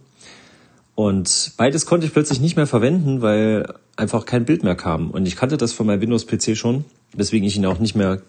Und 1.01 1.53
beides 1.57 1.87
konnte 1.87 2.05
ich 2.05 2.13
plötzlich 2.13 2.39
nicht 2.39 2.55
mehr 2.57 2.67
verwenden, 2.67 3.23
weil 3.23 3.73
einfach 3.95 4.23
kein 4.23 4.45
Bild 4.45 4.63
mehr 4.63 4.75
kam. 4.75 5.09
Und 5.09 5.25
ich 5.25 5.35
kannte 5.35 5.57
das 5.57 5.73
von 5.73 5.87
meinem 5.87 6.01
Windows-PC 6.01 6.55
schon, 6.55 6.85
weswegen 7.15 7.47
ich 7.47 7.55
ihn 7.55 7.65
auch 7.65 7.79
nicht 7.79 7.95
mehr 7.95 8.21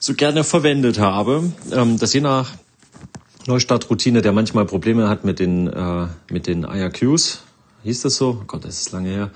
so 0.00 0.14
gerne 0.14 0.42
verwendet 0.42 0.98
habe. 0.98 1.52
Ähm, 1.70 2.00
dass 2.00 2.14
je 2.14 2.20
nach 2.20 2.50
Neustartroutine, 3.46 4.22
der 4.22 4.32
manchmal 4.32 4.66
Probleme 4.66 5.08
hat 5.08 5.24
mit 5.24 5.38
den, 5.38 5.68
äh, 5.68 6.08
mit 6.32 6.48
den 6.48 6.64
IRQs, 6.64 7.44
hieß 7.84 8.02
das 8.02 8.16
so? 8.16 8.38
Oh 8.40 8.44
Gott, 8.44 8.64
das 8.64 8.80
ist 8.80 8.90
lange 8.90 9.10
her. 9.10 9.30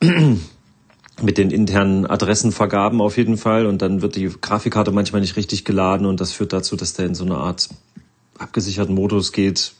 mit 1.22 1.38
den 1.38 1.52
internen 1.52 2.06
Adressenvergaben 2.06 3.00
auf 3.00 3.16
jeden 3.16 3.36
Fall. 3.36 3.66
Und 3.66 3.82
dann 3.82 4.02
wird 4.02 4.16
die 4.16 4.32
Grafikkarte 4.40 4.90
manchmal 4.90 5.20
nicht 5.20 5.36
richtig 5.36 5.64
geladen 5.64 6.06
und 6.06 6.20
das 6.20 6.32
führt 6.32 6.52
dazu, 6.52 6.74
dass 6.74 6.94
der 6.94 7.06
in 7.06 7.14
so 7.14 7.24
eine 7.24 7.36
Art 7.36 7.68
abgesicherten 8.36 8.96
Modus 8.96 9.30
geht 9.30 9.74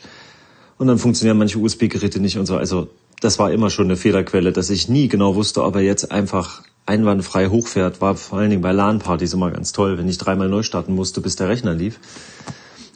und 0.80 0.86
dann 0.86 0.96
funktionieren 0.96 1.36
manche 1.36 1.58
USB-Geräte 1.58 2.20
nicht 2.20 2.38
und 2.38 2.46
so. 2.46 2.56
Also 2.56 2.88
das 3.20 3.38
war 3.38 3.52
immer 3.52 3.68
schon 3.68 3.84
eine 3.84 3.98
Fehlerquelle, 3.98 4.50
dass 4.50 4.70
ich 4.70 4.88
nie 4.88 5.08
genau 5.08 5.34
wusste, 5.34 5.62
ob 5.62 5.76
er 5.76 5.82
jetzt 5.82 6.10
einfach 6.10 6.62
einwandfrei 6.86 7.48
hochfährt. 7.48 8.00
War 8.00 8.16
vor 8.16 8.38
allen 8.38 8.48
Dingen 8.48 8.62
bei 8.62 8.72
LAN-Partys 8.72 9.34
immer 9.34 9.50
ganz 9.50 9.72
toll, 9.72 9.98
wenn 9.98 10.08
ich 10.08 10.16
dreimal 10.16 10.48
neu 10.48 10.62
starten 10.62 10.94
musste, 10.94 11.20
bis 11.20 11.36
der 11.36 11.50
Rechner 11.50 11.74
lief. 11.74 12.00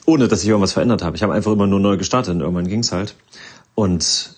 Ohne, 0.06 0.28
dass 0.28 0.42
ich 0.42 0.48
irgendwas 0.48 0.72
verändert 0.72 1.02
habe. 1.02 1.14
Ich 1.14 1.22
habe 1.22 1.34
einfach 1.34 1.52
immer 1.52 1.66
nur 1.66 1.78
neu 1.78 1.98
gestartet 1.98 2.34
und 2.34 2.40
irgendwann 2.40 2.68
ging's 2.68 2.90
halt. 2.90 3.16
Und 3.74 4.34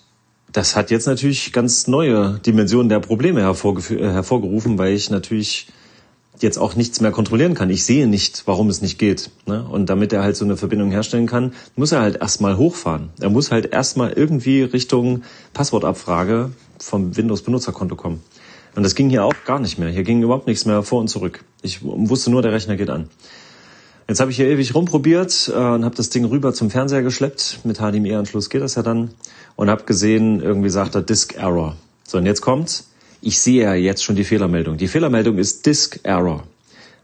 das 0.50 0.74
hat 0.74 0.90
jetzt 0.90 1.06
natürlich 1.06 1.52
ganz 1.52 1.86
neue 1.86 2.40
Dimensionen 2.44 2.88
der 2.88 2.98
Probleme 2.98 3.42
äh, 3.42 3.44
hervorgerufen, 3.44 4.76
weil 4.76 4.92
ich 4.92 5.08
natürlich 5.08 5.68
jetzt 6.40 6.58
auch 6.58 6.74
nichts 6.74 7.00
mehr 7.00 7.10
kontrollieren 7.10 7.54
kann. 7.54 7.70
Ich 7.70 7.84
sehe 7.84 8.06
nicht, 8.06 8.42
warum 8.46 8.68
es 8.68 8.82
nicht 8.82 8.98
geht. 8.98 9.30
Ne? 9.46 9.64
Und 9.64 9.88
damit 9.90 10.12
er 10.12 10.22
halt 10.22 10.36
so 10.36 10.44
eine 10.44 10.56
Verbindung 10.56 10.90
herstellen 10.90 11.26
kann, 11.26 11.52
muss 11.76 11.92
er 11.92 12.00
halt 12.00 12.16
erstmal 12.20 12.56
hochfahren. 12.56 13.10
Er 13.20 13.30
muss 13.30 13.50
halt 13.50 13.72
erstmal 13.72 14.12
irgendwie 14.12 14.62
Richtung 14.62 15.22
Passwortabfrage 15.52 16.50
vom 16.78 17.16
Windows-Benutzerkonto 17.16 17.96
kommen. 17.96 18.22
Und 18.74 18.82
das 18.82 18.94
ging 18.94 19.08
hier 19.08 19.24
auch 19.24 19.34
gar 19.46 19.58
nicht 19.58 19.78
mehr. 19.78 19.88
Hier 19.88 20.02
ging 20.02 20.22
überhaupt 20.22 20.46
nichts 20.46 20.66
mehr 20.66 20.82
vor 20.82 21.00
und 21.00 21.08
zurück. 21.08 21.44
Ich 21.62 21.80
wusste 21.82 22.30
nur, 22.30 22.42
der 22.42 22.52
Rechner 22.52 22.76
geht 22.76 22.90
an. 22.90 23.08
Jetzt 24.08 24.20
habe 24.20 24.30
ich 24.30 24.36
hier 24.36 24.46
ewig 24.46 24.74
rumprobiert 24.74 25.50
äh, 25.52 25.58
und 25.58 25.84
habe 25.84 25.96
das 25.96 26.10
Ding 26.10 26.24
rüber 26.26 26.52
zum 26.52 26.70
Fernseher 26.70 27.02
geschleppt. 27.02 27.60
Mit 27.64 27.78
HDMI-Anschluss 27.78 28.50
geht 28.50 28.62
das 28.62 28.76
ja 28.76 28.82
dann. 28.82 29.10
Und 29.56 29.70
habe 29.70 29.84
gesehen, 29.84 30.40
irgendwie 30.40 30.68
sagt 30.68 30.94
er 30.94 31.02
Disk 31.02 31.34
Error. 31.34 31.76
So, 32.06 32.18
und 32.18 32.26
jetzt 32.26 32.42
kommt's 32.42 32.88
ich 33.26 33.40
sehe 33.40 33.64
ja 33.64 33.74
jetzt 33.74 34.04
schon 34.04 34.14
die 34.14 34.22
Fehlermeldung. 34.22 34.76
Die 34.76 34.86
Fehlermeldung 34.86 35.38
ist 35.38 35.66
Disk 35.66 35.98
Error. 36.04 36.44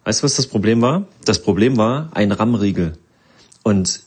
Weißt 0.05 0.21
du, 0.21 0.25
was 0.25 0.37
das 0.37 0.47
Problem 0.47 0.81
war? 0.81 1.09
Das 1.25 1.43
Problem 1.43 1.77
war 1.77 2.11
ein 2.15 2.31
RAM-Riegel. 2.31 2.97
Und 3.65 4.05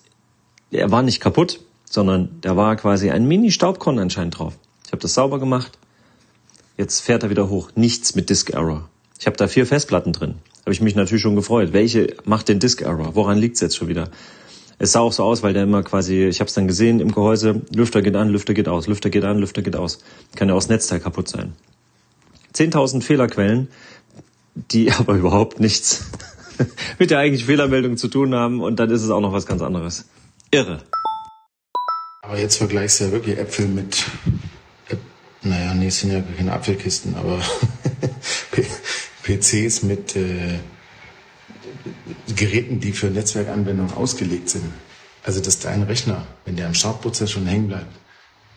er 0.72 0.92
war 0.92 1.04
nicht 1.04 1.20
kaputt, 1.20 1.60
sondern 1.84 2.30
da 2.40 2.56
war 2.56 2.78
quasi 2.78 3.10
ein 3.12 3.28
Mini-Staubkorn 3.28 4.00
anscheinend 4.00 4.40
drauf. 4.40 4.54
Ich 4.86 4.94
habe 4.94 5.02
das 5.02 5.14
sauber 5.14 5.40
gemacht. 5.40 5.78
Jetzt 6.78 7.02
fährt 7.02 7.24
er 7.24 7.30
wieder 7.30 7.50
hoch. 7.50 7.72
Nichts 7.76 8.16
mit 8.16 8.30
Disk 8.30 8.52
Error. 8.52 8.88
Ich 9.20 9.28
habe 9.28 9.36
da 9.36 9.50
vier 9.50 9.66
Festplatten 9.66 10.14
drin. 10.14 10.36
Habe 10.62 10.72
ich 10.72 10.80
mich 10.80 10.96
natürlich 10.96 11.22
schon 11.22 11.36
gefreut. 11.36 11.74
Welche 11.74 12.16
macht 12.24 12.48
den 12.48 12.60
Disk 12.62 12.82
Error? 12.82 13.16
Woran 13.16 13.38
liegt's 13.38 13.60
jetzt 13.60 13.76
schon 13.76 13.90
wieder? 13.90 14.10
Es 14.80 14.94
sah 14.94 15.02
auch 15.02 15.12
so 15.12 15.24
aus, 15.24 15.44
weil 15.44 15.52
der 15.52 15.64
immer 15.64 15.84
quasi, 15.84 16.24
ich 16.24 16.40
habe 16.40 16.48
es 16.48 16.54
dann 16.54 16.68
gesehen 16.68 17.02
im 17.02 17.12
Gehäuse, 17.12 17.62
Lüfter 17.74 18.02
geht 18.02 18.16
an, 18.16 18.30
Lüfter 18.30 18.54
geht 18.54 18.70
aus, 18.70 18.88
Lüfter 18.88 19.10
geht 19.10 19.26
an, 19.26 19.40
Lüfter 19.40 19.62
geht 19.62 19.76
aus. 19.76 20.00
Kann 20.38 20.48
ja 20.48 20.54
auch 20.54 20.60
das 20.60 20.70
Netzteil 20.70 21.02
kaputt 21.02 21.28
sein. 21.28 21.54
10.000 22.56 23.02
Fehlerquellen, 23.02 23.68
die 24.56 24.92
aber 24.98 25.14
überhaupt 25.16 25.60
nichts 25.60 26.06
mit 27.00 27.12
der 27.12 27.20
eigentlichen 27.20 27.48
Fehlermeldung 27.48 27.98
zu 27.98 28.08
tun 28.08 28.34
haben 28.34 28.62
und 28.62 28.80
dann 28.80 28.90
ist 28.90 29.04
es 29.04 29.10
auch 29.10 29.22
noch 29.22 29.34
was 29.34 29.46
ganz 29.46 29.62
anderes. 29.62 30.06
Irre. 30.52 30.84
Aber 32.22 32.40
jetzt 32.40 32.58
vergleichst 32.58 33.00
du 33.00 33.06
ja 33.06 33.12
wirklich 33.12 33.38
Äpfel 33.38 33.68
mit, 33.68 34.06
äh, 34.90 34.96
naja, 35.44 35.74
nee, 35.74 35.88
es 35.88 36.00
sind 36.00 36.12
ja 36.12 36.24
keine 36.38 36.54
Apfelkisten, 36.54 37.16
aber 37.16 37.40
PCs 39.24 39.84
mit 39.84 40.16
äh, 40.16 40.60
Geräten, 42.36 42.80
die 42.80 42.94
für 42.94 43.08
Netzwerkanwendungen 43.08 43.94
ausgelegt 43.94 44.50
sind. 44.50 44.66
Also, 45.24 45.42
dass 45.42 45.60
dein 45.60 45.84
Rechner, 45.84 46.26
wenn 46.46 46.56
der 46.56 46.68
im 46.68 46.74
Startprozess 46.74 47.32
schon 47.32 47.46
hängen 47.46 47.68
bleibt, 47.68 47.94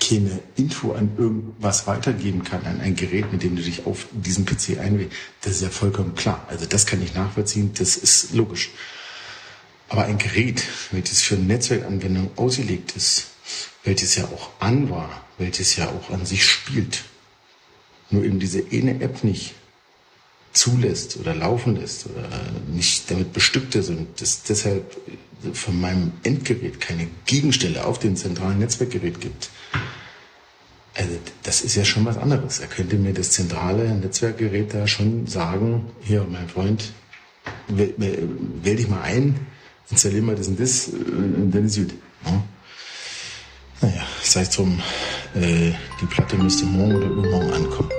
keine 0.08 0.40
Info 0.56 0.92
an 0.92 1.10
irgendwas 1.18 1.86
weitergeben 1.86 2.44
kann, 2.44 2.64
an 2.64 2.80
ein 2.80 2.96
Gerät, 2.96 3.32
mit 3.32 3.42
dem 3.42 3.56
du 3.56 3.62
dich 3.62 3.86
auf 3.86 4.06
diesen 4.12 4.46
PC 4.46 4.78
einwählst, 4.78 5.12
das 5.42 5.52
ist 5.54 5.62
ja 5.62 5.68
vollkommen 5.68 6.14
klar. 6.14 6.46
Also 6.48 6.66
das 6.66 6.86
kann 6.86 7.02
ich 7.02 7.14
nachvollziehen, 7.14 7.72
das 7.74 7.96
ist 7.96 8.32
logisch. 8.32 8.70
Aber 9.88 10.04
ein 10.04 10.18
Gerät, 10.18 10.64
welches 10.90 11.22
für 11.22 11.36
Netzwerkanwendung 11.36 12.30
ausgelegt 12.36 12.94
ist, 12.96 13.28
welches 13.84 14.16
ja 14.16 14.24
auch 14.24 14.50
an 14.60 14.90
war, 14.90 15.24
welches 15.38 15.76
ja 15.76 15.88
auch 15.88 16.10
an 16.10 16.26
sich 16.26 16.44
spielt, 16.44 17.04
nur 18.10 18.24
eben 18.24 18.38
diese 18.38 18.64
eine 18.72 19.00
App 19.00 19.24
nicht 19.24 19.54
zulässt 20.52 21.16
oder 21.18 21.34
laufen 21.34 21.76
lässt 21.76 22.06
oder 22.06 22.28
nicht 22.66 23.10
damit 23.10 23.32
bestückt 23.32 23.74
ist 23.74 23.90
und 23.90 24.20
das 24.20 24.42
deshalb 24.42 24.96
von 25.52 25.80
meinem 25.80 26.12
Endgerät 26.22 26.80
keine 26.80 27.06
Gegenstelle 27.26 27.84
auf 27.84 27.98
dem 27.98 28.16
zentralen 28.16 28.58
Netzwerkgerät 28.58 29.20
gibt, 29.20 29.50
also 30.98 31.16
das 31.44 31.60
ist 31.60 31.76
ja 31.76 31.84
schon 31.84 32.04
was 32.04 32.18
anderes. 32.18 32.58
Er 32.58 32.66
könnte 32.66 32.96
mir 32.96 33.14
das 33.14 33.30
zentrale 33.30 33.94
Netzwerkgerät 33.94 34.74
da 34.74 34.86
schon 34.86 35.26
sagen, 35.28 35.86
hier, 36.00 36.26
mein 36.28 36.48
Freund, 36.48 36.92
wähl, 37.68 37.94
wähl 38.62 38.76
dich 38.76 38.88
mal 38.88 39.02
ein, 39.02 39.46
installier 39.90 40.22
mal 40.22 40.34
das 40.34 40.48
und 40.48 40.58
das 40.58 40.88
und 40.88 41.52
dann 41.52 41.64
ist 41.64 41.76
gut. 41.76 41.94
Ja. 42.26 42.42
Naja, 43.80 44.06
sei 44.22 44.40
es 44.40 44.50
drum, 44.50 44.80
äh, 45.36 45.70
die 46.00 46.06
Platte 46.06 46.36
müsste 46.36 46.66
morgen 46.66 46.96
oder 46.96 47.06
übermorgen 47.06 47.52
ankommen. 47.52 47.97